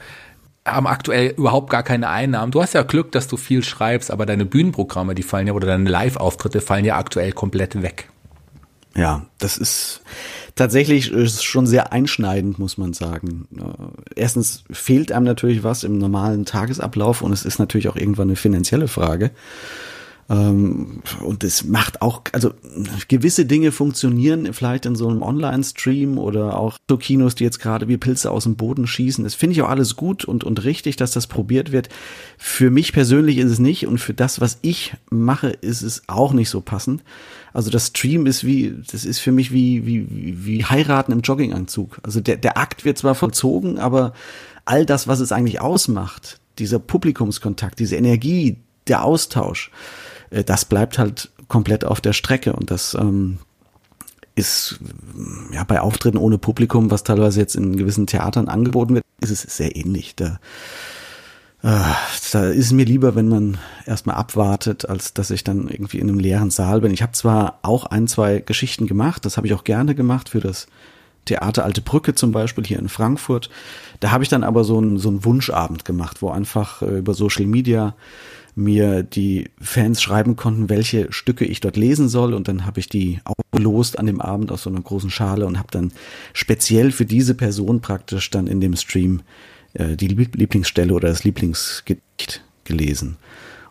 [0.65, 2.53] haben aktuell überhaupt gar keine Einnahmen.
[2.53, 5.67] Du hast ja Glück, dass du viel schreibst, aber deine Bühnenprogramme, die fallen ja, oder
[5.67, 8.09] deine Live-Auftritte fallen ja aktuell komplett weg.
[8.97, 10.01] Ja, das ist
[10.55, 13.47] tatsächlich ist schon sehr einschneidend, muss man sagen.
[13.57, 18.29] Äh, erstens fehlt einem natürlich was im normalen Tagesablauf und es ist natürlich auch irgendwann
[18.29, 19.33] eine finanzielle Frage.
[20.29, 22.53] Ähm, und es macht auch, also
[23.09, 27.87] gewisse Dinge funktionieren vielleicht in so einem Online-Stream oder auch so Kinos, die jetzt gerade
[27.87, 29.23] wie Pilze aus dem Boden schießen.
[29.23, 31.89] Das finde ich auch alles gut und, und richtig, dass das probiert wird.
[32.39, 36.33] Für mich persönlich ist es nicht und für das, was ich mache, ist es auch
[36.33, 37.05] nicht so passend.
[37.53, 40.07] Also das Stream ist wie, das ist für mich wie, wie,
[40.45, 42.01] wie heiraten im Jogginganzug.
[42.03, 44.13] Also der, der Akt wird zwar vollzogen, aber
[44.65, 48.57] all das, was es eigentlich ausmacht, dieser Publikumskontakt, diese Energie,
[48.89, 49.71] der Austausch,
[50.45, 53.39] das bleibt halt komplett auf der Strecke und das ähm,
[54.35, 54.79] ist
[55.53, 59.43] ja bei Auftritten ohne Publikum, was teilweise jetzt in gewissen Theatern angeboten wird, ist es
[59.43, 60.15] sehr ähnlich.
[60.15, 60.39] Da,
[61.63, 61.95] äh,
[62.33, 66.09] da ist es mir lieber, wenn man erstmal abwartet, als dass ich dann irgendwie in
[66.09, 66.93] einem leeren Saal bin.
[66.93, 70.41] Ich habe zwar auch ein, zwei Geschichten gemacht, das habe ich auch gerne gemacht für
[70.41, 70.67] das
[71.25, 73.51] Theater Alte Brücke zum Beispiel hier in Frankfurt.
[74.01, 77.15] Da habe ich dann aber so einen, so einen Wunschabend gemacht, wo einfach äh, über
[77.15, 77.95] Social Media
[78.57, 82.35] mir die Fans schreiben konnten, welche Stücke ich dort lesen soll.
[82.35, 85.59] Und dann habe ich die aufgelost an dem Abend aus so einer großen Schale und
[85.59, 85.93] habe dann
[86.33, 89.21] speziell für diese Person praktisch dann in dem Stream
[89.75, 93.19] äh, die Lieblingsstelle oder das Lieblingsgedicht gelesen.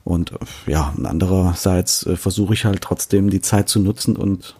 [0.04, 4.56] Und äh, ja, andererseits äh, versuche ich halt trotzdem die Zeit zu nutzen und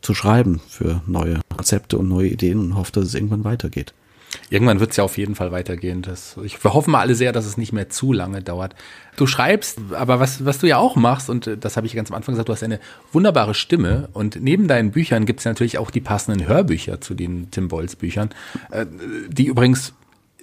[0.00, 3.92] zu schreiben für neue Konzepte und neue Ideen und hoffe, dass es irgendwann weitergeht.
[4.50, 6.02] Irgendwann wird es ja auf jeden Fall weitergehen.
[6.02, 8.74] Das, ich, wir hoffen mal alle sehr, dass es nicht mehr zu lange dauert.
[9.16, 12.16] Du schreibst, aber was, was du ja auch machst, und das habe ich ganz am
[12.16, 12.80] Anfang gesagt, du hast eine
[13.12, 17.50] wunderbare Stimme und neben deinen Büchern gibt es natürlich auch die passenden Hörbücher zu den
[17.50, 18.30] Tim Bolz Büchern,
[18.70, 18.86] äh,
[19.28, 19.94] die übrigens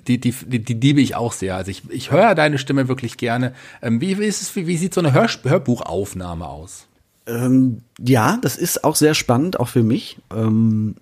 [0.08, 1.56] die, die, die, die liebe ich auch sehr.
[1.56, 3.54] Also ich, ich höre deine Stimme wirklich gerne.
[3.82, 6.88] Ähm, wie, wie, ist es, wie, wie sieht so eine Hör, Hörbuchaufnahme aus?
[7.26, 10.18] Ähm, ja, das ist auch sehr spannend, auch für mich.
[10.36, 10.96] Ähm,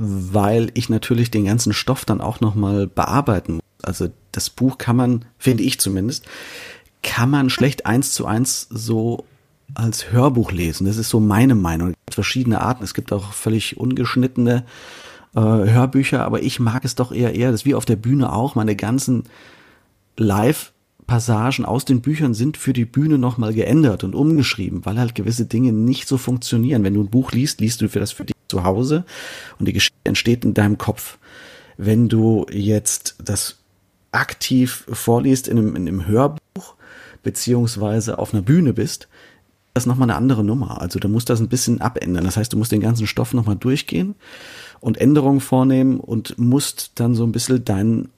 [0.00, 3.62] weil ich natürlich den ganzen Stoff dann auch nochmal bearbeiten muss.
[3.82, 6.24] Also das Buch kann man, finde ich zumindest,
[7.02, 9.24] kann man schlecht eins zu eins so
[9.74, 10.86] als Hörbuch lesen.
[10.86, 11.88] Das ist so meine Meinung.
[11.88, 12.84] Es gibt verschiedene Arten.
[12.84, 14.64] Es gibt auch völlig ungeschnittene
[15.34, 18.32] äh, Hörbücher, aber ich mag es doch eher eher, das ist wie auf der Bühne
[18.32, 19.24] auch, meine ganzen
[20.16, 20.72] Live-
[21.08, 25.46] Passagen aus den Büchern sind für die Bühne nochmal geändert und umgeschrieben, weil halt gewisse
[25.46, 26.84] Dinge nicht so funktionieren.
[26.84, 29.04] Wenn du ein Buch liest, liest du für das für dich zu Hause
[29.58, 31.18] und die Geschichte entsteht in deinem Kopf.
[31.76, 33.58] Wenn du jetzt das
[34.10, 36.74] aktiv vorliest in einem, in einem Hörbuch
[37.22, 39.08] beziehungsweise auf einer Bühne bist,
[39.74, 40.80] das ist nochmal eine andere Nummer.
[40.80, 42.24] Also du musst das ein bisschen abändern.
[42.24, 44.16] Das heißt, du musst den ganzen Stoff nochmal durchgehen
[44.80, 48.08] und Änderungen vornehmen und musst dann so ein bisschen dein,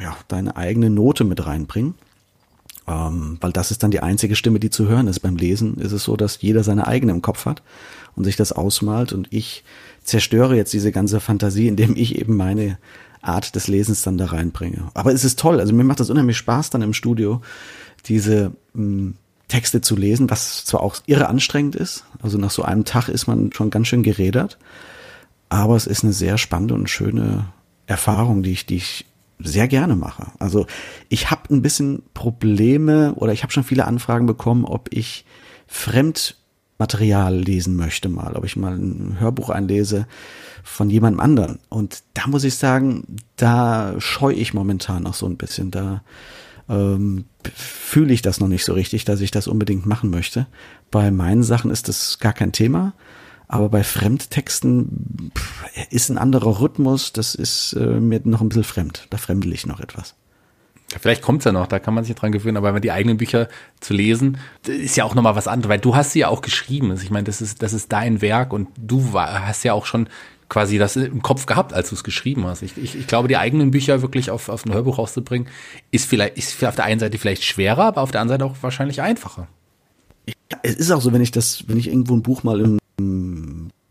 [0.00, 1.94] ja, deine eigene Note mit reinbringen.
[2.86, 5.20] Ähm, weil das ist dann die einzige Stimme, die zu hören ist.
[5.20, 7.62] Beim Lesen ist es so, dass jeder seine eigene im Kopf hat
[8.14, 9.64] und sich das ausmalt und ich
[10.02, 12.78] zerstöre jetzt diese ganze Fantasie, indem ich eben meine
[13.22, 14.90] Art des Lesens dann da reinbringe.
[14.92, 17.40] Aber es ist toll, also mir macht das unheimlich Spaß dann im Studio,
[18.06, 19.14] diese mh, hm,
[19.48, 23.26] Texte zu lesen, was zwar auch irre anstrengend ist, also nach so einem Tag ist
[23.26, 24.58] man schon ganz schön gerädert,
[25.48, 27.46] aber es ist eine sehr spannende und schöne
[27.86, 29.06] Erfahrung, die ich, die ich
[29.44, 30.26] sehr gerne mache.
[30.38, 30.66] Also
[31.08, 35.24] ich habe ein bisschen Probleme oder ich habe schon viele Anfragen bekommen, ob ich
[35.66, 40.06] Fremdmaterial lesen möchte mal, ob ich mal ein Hörbuch einlese
[40.62, 41.58] von jemandem anderen.
[41.68, 43.04] Und da muss ich sagen,
[43.36, 45.70] da scheue ich momentan noch so ein bisschen.
[45.70, 46.02] Da
[46.68, 50.46] ähm, fühle ich das noch nicht so richtig, dass ich das unbedingt machen möchte.
[50.90, 52.94] Bei meinen Sachen ist das gar kein Thema.
[53.54, 55.30] Aber bei Fremdtexten
[55.88, 59.06] ist ein anderer Rhythmus, das ist äh, mir noch ein bisschen fremd.
[59.10, 60.16] Da fremdel ich noch etwas.
[61.00, 63.46] Vielleicht kommt's ja noch, da kann man sich dran gewöhnen, aber die eigenen Bücher
[63.78, 66.90] zu lesen, ist ja auch nochmal was anderes, weil du hast sie ja auch geschrieben.
[66.90, 69.86] Also ich meine, das ist, das ist dein Werk und du war, hast ja auch
[69.86, 70.08] schon
[70.48, 72.62] quasi das im Kopf gehabt, als du es geschrieben hast.
[72.62, 75.46] Ich, ich, ich glaube, die eigenen Bücher wirklich auf, auf ein Hörbuch rauszubringen,
[75.92, 78.62] ist vielleicht, ist auf der einen Seite vielleicht schwerer, aber auf der anderen Seite auch
[78.64, 79.46] wahrscheinlich einfacher.
[80.26, 82.78] Ja, es ist auch so, wenn ich das, wenn ich irgendwo ein Buch mal im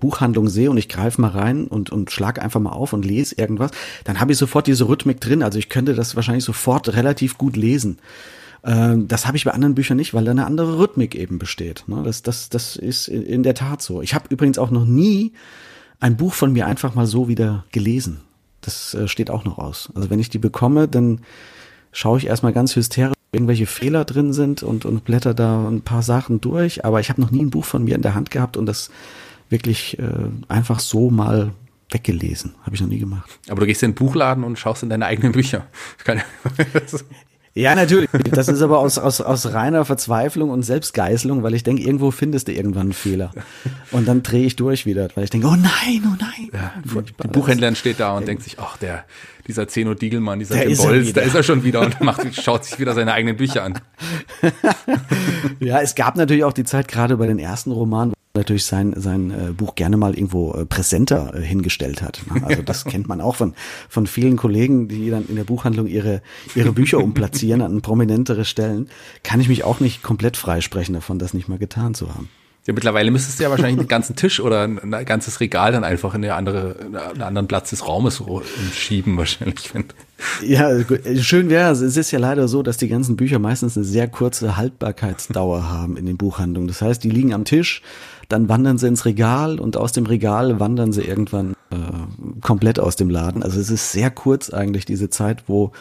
[0.03, 3.35] Buchhandlung sehe und ich greife mal rein und, und schlag einfach mal auf und lese
[3.37, 3.71] irgendwas,
[4.03, 5.41] dann habe ich sofort diese Rhythmik drin.
[5.41, 7.99] Also ich könnte das wahrscheinlich sofort relativ gut lesen.
[8.65, 11.85] Ähm, das habe ich bei anderen Büchern nicht, weil da eine andere Rhythmik eben besteht.
[11.87, 12.01] Ne?
[12.03, 14.01] Das, das, das ist in der Tat so.
[14.01, 15.31] Ich habe übrigens auch noch nie
[16.01, 18.19] ein Buch von mir einfach mal so wieder gelesen.
[18.59, 19.89] Das äh, steht auch noch aus.
[19.95, 21.21] Also wenn ich die bekomme, dann
[21.93, 26.03] schaue ich erstmal ganz hysterisch, irgendwelche Fehler drin sind und, und blätter da ein paar
[26.03, 26.85] Sachen durch.
[26.85, 28.91] Aber ich habe noch nie ein Buch von mir in der Hand gehabt und das
[29.53, 30.03] wirklich äh,
[30.49, 31.53] einfach so mal
[31.91, 32.55] weggelesen.
[32.63, 33.39] Habe ich noch nie gemacht.
[33.47, 35.67] Aber du gehst in den Buchladen und schaust in deine eigenen Bücher.
[37.53, 38.09] ja, natürlich.
[38.31, 42.47] Das ist aber aus, aus, aus reiner Verzweiflung und Selbstgeißelung, weil ich denke, irgendwo findest
[42.47, 43.31] du irgendwann einen Fehler.
[43.91, 46.49] Und dann drehe ich durch wieder, weil ich denke, oh nein, oh nein.
[46.51, 46.73] Ja,
[47.23, 49.05] die Buchhändlerin steht da und denkt sich, ach, der,
[49.47, 52.79] dieser Zeno Diegelmann, dieser Tim Bolz, da ist er schon wieder und macht, schaut sich
[52.79, 53.79] wieder seine eigenen Bücher an.
[55.59, 59.29] ja, es gab natürlich auch die Zeit, gerade bei den ersten Romanen, natürlich sein, sein
[59.29, 62.21] äh, Buch gerne mal irgendwo äh, präsenter äh, hingestellt hat.
[62.33, 62.43] Ne?
[62.43, 63.53] Also das kennt man auch von,
[63.89, 66.23] von vielen Kollegen, die dann in der Buchhandlung ihre,
[66.55, 68.89] ihre Bücher umplatzieren an prominentere Stellen.
[69.21, 72.27] Kann ich mich auch nicht komplett freisprechen davon, das nicht mal getan zu haben.
[72.65, 75.83] Ja, mittlerweile müsstest du ja wahrscheinlich einen ganzen Tisch oder ein, ein ganzes Regal dann
[75.83, 78.23] einfach in eine andere, in einen anderen Platz des Raumes
[78.73, 79.71] schieben wahrscheinlich.
[80.41, 80.69] Ja,
[81.19, 81.81] schön wäre es.
[81.81, 85.97] Es ist ja leider so, dass die ganzen Bücher meistens eine sehr kurze Haltbarkeitsdauer haben
[85.97, 86.69] in den Buchhandlungen.
[86.69, 87.81] Das heißt, die liegen am Tisch,
[88.29, 92.95] dann wandern sie ins Regal und aus dem Regal wandern sie irgendwann äh, komplett aus
[92.95, 93.43] dem Laden.
[93.43, 95.71] Also es ist sehr kurz eigentlich diese Zeit, wo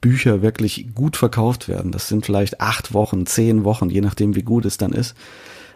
[0.00, 1.90] Bücher wirklich gut verkauft werden.
[1.90, 5.14] Das sind vielleicht acht Wochen, zehn Wochen, je nachdem, wie gut es dann ist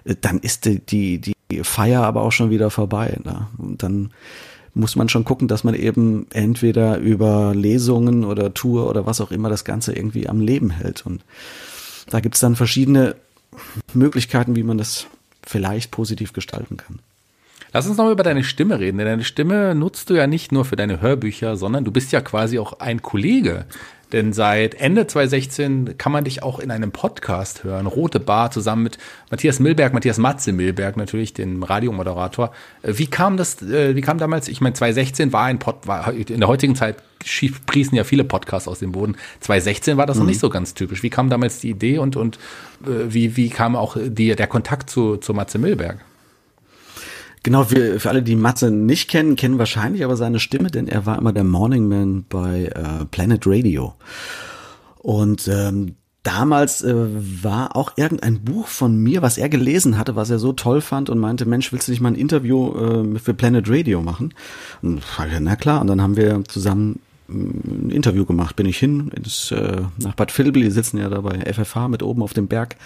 [0.04, 3.18] dann ist die, die, die Feier aber auch schon wieder vorbei.
[3.24, 3.48] Ne?
[3.58, 4.10] Und dann
[4.74, 9.30] muss man schon gucken, dass man eben entweder über Lesungen oder Tour oder was auch
[9.30, 11.04] immer das Ganze irgendwie am Leben hält.
[11.04, 11.24] Und
[12.08, 13.16] da gibt's dann verschiedene
[13.92, 15.06] Möglichkeiten, wie man das
[15.46, 17.00] vielleicht positiv gestalten kann.
[17.72, 20.64] Lass uns noch über deine Stimme reden, denn deine Stimme nutzt du ja nicht nur
[20.64, 23.64] für deine Hörbücher, sondern du bist ja quasi auch ein Kollege
[24.12, 27.86] denn seit Ende 2016 kann man dich auch in einem Podcast hören.
[27.86, 28.98] Rote Bar zusammen mit
[29.30, 32.52] Matthias Milberg, Matthias Matze Milberg natürlich, dem Radiomoderator.
[32.82, 36.12] Äh, wie kam das, äh, wie kam damals, ich meine 2016 war ein Pod, war
[36.12, 39.16] in der heutigen Zeit schief priesen ja viele Podcasts aus dem Boden.
[39.40, 40.22] 2016 war das mhm.
[40.22, 41.02] noch nicht so ganz typisch.
[41.02, 42.36] Wie kam damals die Idee und, und
[42.84, 45.98] äh, wie, wie kam auch die, der Kontakt zu, zu Matze Milberg?
[47.42, 51.06] Genau, für, für alle, die Matze nicht kennen, kennen wahrscheinlich aber seine Stimme, denn er
[51.06, 53.94] war immer der Morning Man bei äh, Planet Radio.
[54.98, 56.94] Und ähm, damals äh,
[57.42, 61.10] war auch irgendein Buch von mir, was er gelesen hatte, was er so toll fand
[61.10, 64.34] und meinte, Mensch, willst du nicht mal ein Interview äh, für Planet Radio machen?
[64.80, 68.54] Und ich, na klar, und dann haben wir zusammen mm, ein Interview gemacht.
[68.54, 72.04] Bin ich hin ins, äh, nach Bad Vilbel, die sitzen ja da bei FFH mit
[72.04, 72.76] oben auf dem Berg.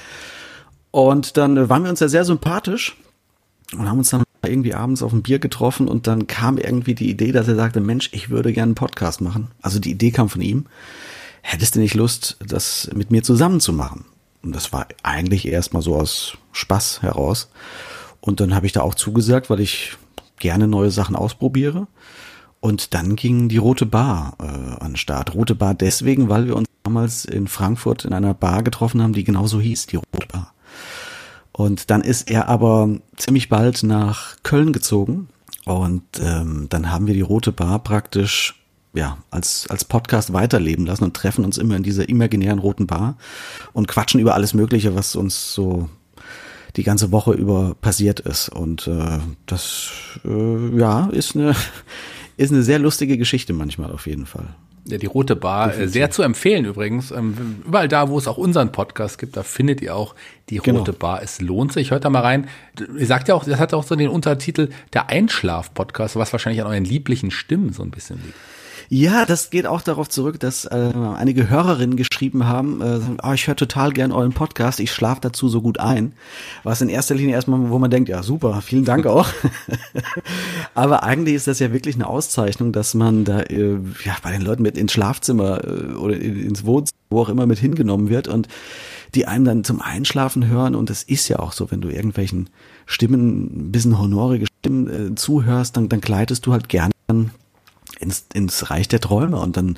[0.91, 2.97] Und dann äh, waren wir uns ja sehr sympathisch
[3.73, 7.11] und haben uns dann irgendwie abends auf ein Bier getroffen und dann kam irgendwie die
[7.11, 9.49] Idee, dass er sagte, Mensch, ich würde gerne einen Podcast machen.
[9.63, 10.67] Also die Idee kam von ihm.
[11.43, 14.05] Hättest du nicht Lust, das mit mir zusammen zu machen?
[14.43, 17.51] Und das war eigentlich erstmal so aus Spaß heraus.
[18.21, 19.97] Und dann habe ich da auch zugesagt, weil ich
[20.39, 21.87] gerne neue Sachen ausprobiere.
[22.61, 25.35] Und dann ging die Rote Bar äh, an den Start.
[25.35, 29.25] Rote Bar deswegen, weil wir uns damals in Frankfurt in einer Bar getroffen haben, die
[29.25, 30.53] genauso hieß, die Rote Bar.
[31.57, 35.29] Und dann ist er aber ziemlich bald nach Köln gezogen.
[35.65, 41.05] Und ähm, dann haben wir die Rote Bar praktisch ja, als, als Podcast weiterleben lassen
[41.05, 43.17] und treffen uns immer in dieser imaginären roten Bar
[43.73, 45.89] und quatschen über alles Mögliche, was uns so
[46.77, 48.51] die ganze Woche über passiert ist.
[48.51, 49.93] Und äh, das
[50.27, 51.57] äh, ja ist eine
[52.37, 54.49] ist eine sehr lustige Geschichte manchmal auf jeden Fall.
[54.89, 55.93] Ja, die Rote Bar, Definitiv.
[55.93, 57.11] sehr zu empfehlen übrigens.
[57.11, 60.15] Ähm, überall da, wo es auch unseren Podcast gibt, da findet ihr auch
[60.49, 60.79] die genau.
[60.79, 61.01] Rote genau.
[61.01, 61.23] Bar.
[61.23, 61.91] Es lohnt sich.
[61.91, 62.49] Hört da mal rein.
[62.97, 66.69] Ihr sagt ja auch, das hat auch so den Untertitel der Einschlaf-Podcast, was wahrscheinlich an
[66.69, 68.35] euren lieblichen Stimmen so ein bisschen liegt.
[68.89, 73.47] Ja, das geht auch darauf zurück, dass äh, einige Hörerinnen geschrieben haben, äh, oh, ich
[73.49, 76.13] höre total gern euren Podcast, ich schlafe dazu so gut ein.
[76.63, 79.29] Was in erster Linie erstmal, wo man denkt, ja super, vielen Dank auch.
[80.75, 84.43] Aber eigentlich ist das ja wirklich eine Auszeichnung, dass man da äh, ja bei den
[84.43, 88.49] Leuten mit ins Schlafzimmer äh, oder ins Wohnzimmer, wo auch immer mit hingenommen wird und
[89.15, 90.75] die einem dann zum Einschlafen hören.
[90.75, 92.51] Und es ist ja auch so, wenn du irgendwelchen
[92.87, 96.93] Stimmen, ein bisschen honorige Stimmen äh, zuhörst, dann, dann gleitest du halt gerne
[97.99, 99.39] ins, ins Reich der Träume.
[99.39, 99.77] Und dann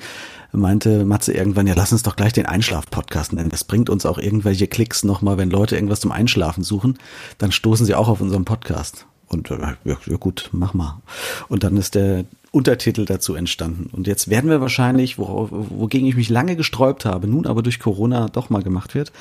[0.51, 3.49] meinte Matze irgendwann, ja, lass uns doch gleich den Einschlaf-Podcast nennen.
[3.49, 6.97] Das bringt uns auch irgendwelche Klicks nochmal, wenn Leute irgendwas zum Einschlafen suchen,
[7.37, 9.05] dann stoßen sie auch auf unseren Podcast.
[9.27, 11.01] Und äh, ja, ja gut, mach mal.
[11.47, 13.89] Und dann ist der Untertitel dazu entstanden.
[13.91, 17.79] Und jetzt werden wir wahrscheinlich, worauf, wogegen ich mich lange gesträubt habe, nun aber durch
[17.79, 19.11] Corona doch mal gemacht wird,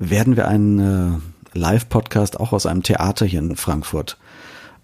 [0.00, 0.80] werden wir einen
[1.54, 4.18] äh, Live-Podcast auch aus einem Theater hier in Frankfurt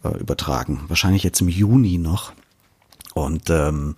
[0.05, 0.83] äh, übertragen.
[0.87, 2.33] Wahrscheinlich jetzt im Juni noch.
[3.15, 3.97] Und ähm,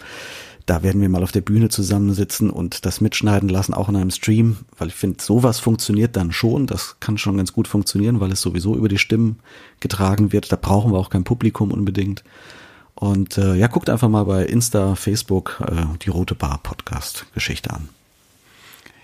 [0.67, 4.11] da werden wir mal auf der Bühne zusammensitzen und das mitschneiden lassen, auch in einem
[4.11, 6.67] Stream, weil ich finde, sowas funktioniert dann schon.
[6.67, 9.41] Das kann schon ganz gut funktionieren, weil es sowieso über die Stimmen
[9.81, 10.53] getragen wird.
[10.53, 12.23] Da brauchen wir auch kein Publikum unbedingt.
[12.95, 17.71] Und äh, ja, guckt einfach mal bei Insta, Facebook äh, die Rote Bar Podcast Geschichte
[17.71, 17.89] an.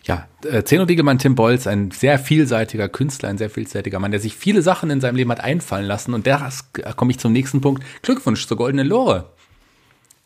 [0.04, 4.20] Ja, äh, Zeno Diegemann Tim Bolz, ein sehr vielseitiger Künstler, ein sehr vielseitiger Mann, der
[4.20, 6.14] sich viele Sachen in seinem Leben hat einfallen lassen.
[6.14, 6.48] Und da
[6.96, 7.82] komme ich zum nächsten Punkt.
[8.02, 9.30] Glückwunsch zur goldenen Lore.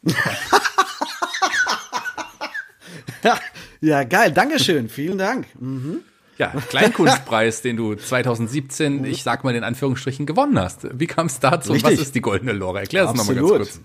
[3.81, 4.33] ja, geil.
[4.33, 4.89] Dankeschön.
[4.89, 5.47] Vielen Dank.
[5.59, 6.01] Mhm.
[6.39, 9.05] Ja, Kleinkunstpreis, den du 2017, mhm.
[9.05, 10.89] ich sag mal in Anführungsstrichen, gewonnen hast.
[10.99, 11.73] Wie kam es dazu?
[11.73, 11.99] Richtig.
[11.99, 12.81] Was ist die Goldene Lore?
[12.81, 13.81] Erklär es nochmal ganz kurz.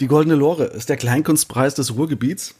[0.00, 2.54] Die Goldene Lore ist der Kleinkunstpreis des Ruhrgebiets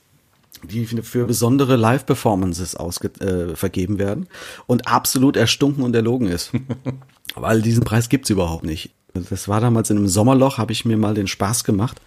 [0.62, 4.26] die für besondere Live-Performances äh, vergeben werden
[4.66, 6.50] und absolut erstunken und erlogen ist.
[7.34, 8.90] Weil diesen Preis gibt's überhaupt nicht.
[9.12, 12.00] Das war damals in einem Sommerloch, habe ich mir mal den Spaß gemacht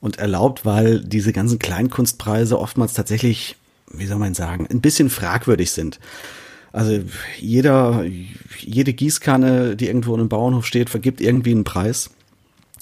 [0.00, 3.56] und erlaubt, weil diese ganzen Kleinkunstpreise oftmals tatsächlich,
[3.92, 6.00] wie soll man sagen, ein bisschen fragwürdig sind.
[6.72, 7.00] Also
[7.38, 8.04] jeder,
[8.58, 12.10] jede Gießkanne, die irgendwo in einem Bauernhof steht, vergibt irgendwie einen Preis,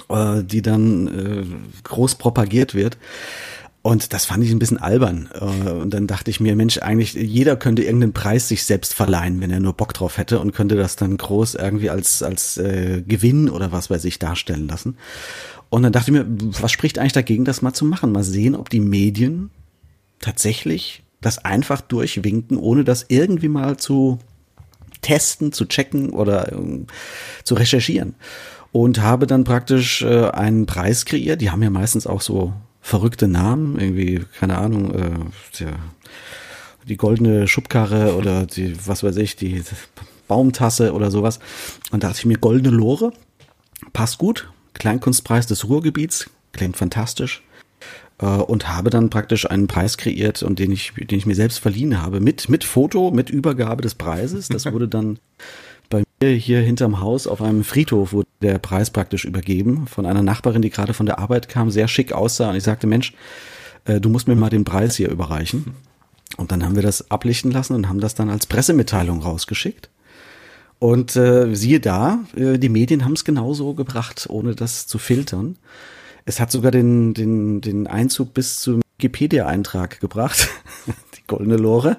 [0.09, 1.45] äh, die dann äh,
[1.85, 2.99] groß propagiert wird.
[3.81, 5.31] Und das fand ich ein bisschen albern.
[5.33, 9.41] Äh, und dann dachte ich mir, Mensch, eigentlich jeder könnte irgendeinen Preis sich selbst verleihen,
[9.41, 13.03] wenn er nur Bock drauf hätte und könnte das dann groß irgendwie als, als äh,
[13.07, 14.99] Gewinn oder was bei sich darstellen lassen.
[15.71, 18.13] Und dann dachte ich mir, was spricht eigentlich dagegen, das mal zu machen?
[18.13, 19.51] Mal sehen, ob die Medien
[20.21, 24.19] tatsächlich das einfach durchwinken, ohne das irgendwie mal zu
[25.03, 26.87] testen, zu checken oder äh,
[27.45, 28.15] zu recherchieren.
[28.73, 31.41] Und habe dann praktisch äh, einen Preis kreiert.
[31.41, 35.11] Die haben ja meistens auch so verrückte Namen, irgendwie, keine Ahnung, äh,
[35.61, 35.73] der,
[36.87, 39.63] die goldene Schubkarre oder die, was weiß ich, die
[40.27, 41.39] Baumtasse oder sowas.
[41.91, 43.13] Und da dachte ich mir, goldene Lore,
[43.93, 47.43] passt gut, Kleinkunstpreis des Ruhrgebiets, klingt fantastisch.
[48.21, 51.59] Äh, und habe dann praktisch einen Preis kreiert und den ich, den ich mir selbst
[51.59, 54.49] verliehen habe, mit, mit Foto, mit Übergabe des Preises.
[54.49, 55.19] Das wurde dann
[55.89, 60.23] bei mir hier hinterm Haus auf einem Friedhof wurde der Preis praktisch übergeben von einer
[60.23, 62.51] Nachbarin, die gerade von der Arbeit kam, sehr schick aussah.
[62.51, 63.15] Und ich sagte, Mensch,
[63.85, 65.75] äh, du musst mir mal den Preis hier überreichen.
[66.37, 69.89] Und dann haben wir das ablichten lassen und haben das dann als Pressemitteilung rausgeschickt.
[70.79, 75.57] Und äh, siehe da, äh, die Medien haben es genauso gebracht, ohne das zu filtern.
[76.25, 80.49] Es hat sogar den, den, den Einzug bis zum Wikipedia-Eintrag gebracht,
[81.17, 81.97] die goldene Lore.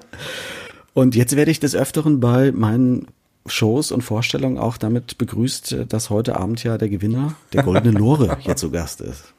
[0.94, 3.08] Und jetzt werde ich des Öfteren bei meinen
[3.46, 8.36] Shows und Vorstellungen auch damit begrüßt, dass heute Abend ja der Gewinner der goldene Lore
[8.40, 9.34] hier zu Gast ist.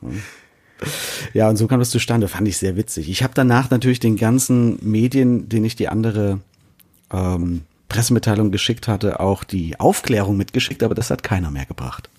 [1.34, 3.10] Ja, und so kam das zustande, fand ich sehr witzig.
[3.10, 6.39] Ich habe danach natürlich den ganzen Medien, den ich die andere
[7.14, 7.62] ähm,
[7.92, 12.10] Pressemitteilung geschickt hatte, auch die Aufklärung mitgeschickt, aber das hat keiner mehr gebracht.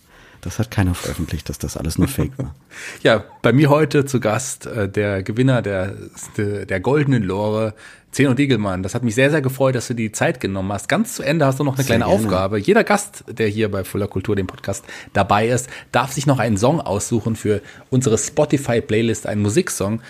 [0.42, 2.54] Das hat keiner veröffentlicht, dass das alles nur Fake war.
[3.02, 5.94] ja, bei mir heute zu Gast äh, der Gewinner der,
[6.36, 7.72] der, der goldenen Lore,
[8.10, 8.82] Zeno Diegelmann.
[8.82, 10.90] Das hat mich sehr, sehr gefreut, dass du die Zeit genommen hast.
[10.90, 12.26] Ganz zu Ende hast du noch eine sehr kleine gerne.
[12.26, 12.58] Aufgabe.
[12.58, 16.58] Jeder Gast, der hier bei Fuller Kultur, dem Podcast, dabei ist, darf sich noch einen
[16.58, 20.02] Song aussuchen für unsere Spotify-Playlist, einen Musiksong.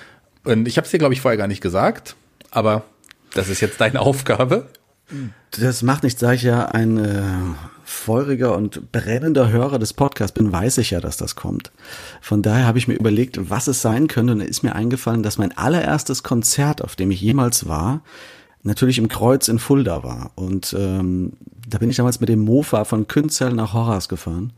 [0.42, 2.16] Und ich habe es dir, glaube ich, vorher gar nicht gesagt,
[2.50, 2.82] aber
[3.34, 4.66] das ist jetzt deine Aufgabe.
[5.50, 7.22] Das macht nichts, da ich ja ein äh,
[7.84, 11.72] feuriger und brennender Hörer des Podcasts bin, weiß ich ja, dass das kommt.
[12.20, 15.38] Von daher habe ich mir überlegt, was es sein könnte und ist mir eingefallen, dass
[15.38, 18.02] mein allererstes Konzert, auf dem ich jemals war,
[18.62, 20.30] natürlich im Kreuz in Fulda war.
[20.36, 21.32] Und ähm,
[21.68, 24.52] da bin ich damals mit dem Mofa von Künzel nach Horas gefahren.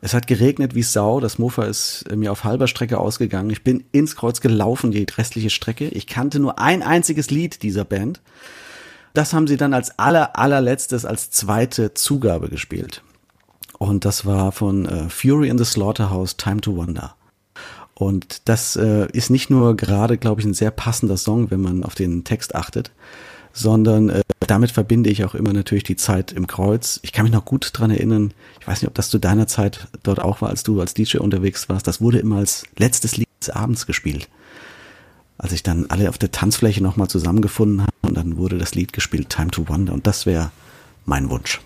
[0.00, 1.20] Es hat geregnet wie Sau.
[1.20, 3.50] Das Mofa ist äh, mir auf halber Strecke ausgegangen.
[3.50, 5.88] Ich bin ins Kreuz gelaufen, die restliche Strecke.
[5.88, 8.20] Ich kannte nur ein einziges Lied dieser Band.
[9.14, 13.02] Das haben sie dann als aller, allerletztes, als zweite Zugabe gespielt.
[13.78, 17.14] Und das war von äh, Fury in the Slaughterhouse, Time to Wonder.
[17.94, 21.84] Und das äh, ist nicht nur gerade, glaube ich, ein sehr passender Song, wenn man
[21.84, 22.92] auf den Text achtet,
[23.52, 26.98] sondern äh, damit verbinde ich auch immer natürlich die Zeit im Kreuz.
[27.02, 29.88] Ich kann mich noch gut dran erinnern, ich weiß nicht, ob das zu deiner Zeit
[30.02, 33.28] dort auch war, als du als DJ unterwegs warst, das wurde immer als letztes Lied
[33.40, 34.28] des Abends gespielt.
[35.40, 38.92] Als ich dann alle auf der Tanzfläche nochmal zusammengefunden habe und dann wurde das Lied
[38.92, 39.94] gespielt, Time to Wonder.
[39.94, 40.50] Und das wäre
[41.06, 41.62] mein Wunsch.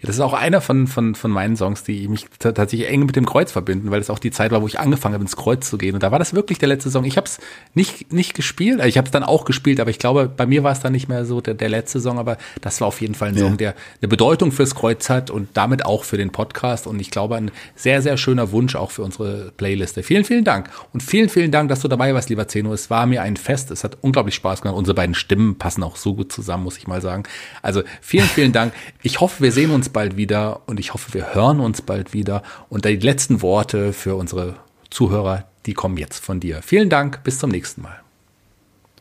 [0.00, 3.16] Ja, das ist auch einer von, von, von meinen Songs, die mich tatsächlich eng mit
[3.16, 5.68] dem Kreuz verbinden, weil es auch die Zeit war, wo ich angefangen habe, ins Kreuz
[5.68, 5.94] zu gehen.
[5.94, 7.04] Und da war das wirklich der letzte Song.
[7.04, 7.40] Ich habe es
[7.74, 10.62] nicht, nicht gespielt, also ich habe es dann auch gespielt, aber ich glaube, bei mir
[10.62, 13.16] war es dann nicht mehr so der, der letzte Song, aber das war auf jeden
[13.16, 13.40] Fall ein ja.
[13.40, 16.86] Song, der eine Bedeutung fürs Kreuz hat und damit auch für den Podcast.
[16.86, 20.04] Und ich glaube, ein sehr, sehr schöner Wunsch auch für unsere Playliste.
[20.04, 20.70] Vielen, vielen Dank.
[20.92, 22.72] Und vielen, vielen Dank, dass du dabei warst, lieber Zeno.
[22.72, 23.72] Es war mir ein Fest.
[23.72, 24.78] Es hat unglaublich Spaß gemacht.
[24.78, 27.24] Unsere beiden Stimmen passen auch so gut zusammen, muss ich mal sagen.
[27.62, 28.72] Also vielen, vielen Dank.
[29.02, 32.42] Ich hoffe, wir sehen uns bald wieder und ich hoffe, wir hören uns bald wieder.
[32.68, 34.56] Und die letzten Worte für unsere
[34.90, 36.62] Zuhörer, die kommen jetzt von dir.
[36.62, 38.00] Vielen Dank, bis zum nächsten Mal.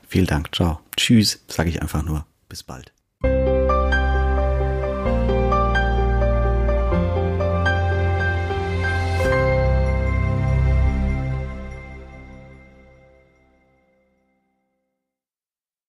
[0.08, 0.80] Vielen Dank, ciao.
[0.96, 2.26] Tschüss, sage ich einfach nur.
[2.48, 2.97] Bis bald.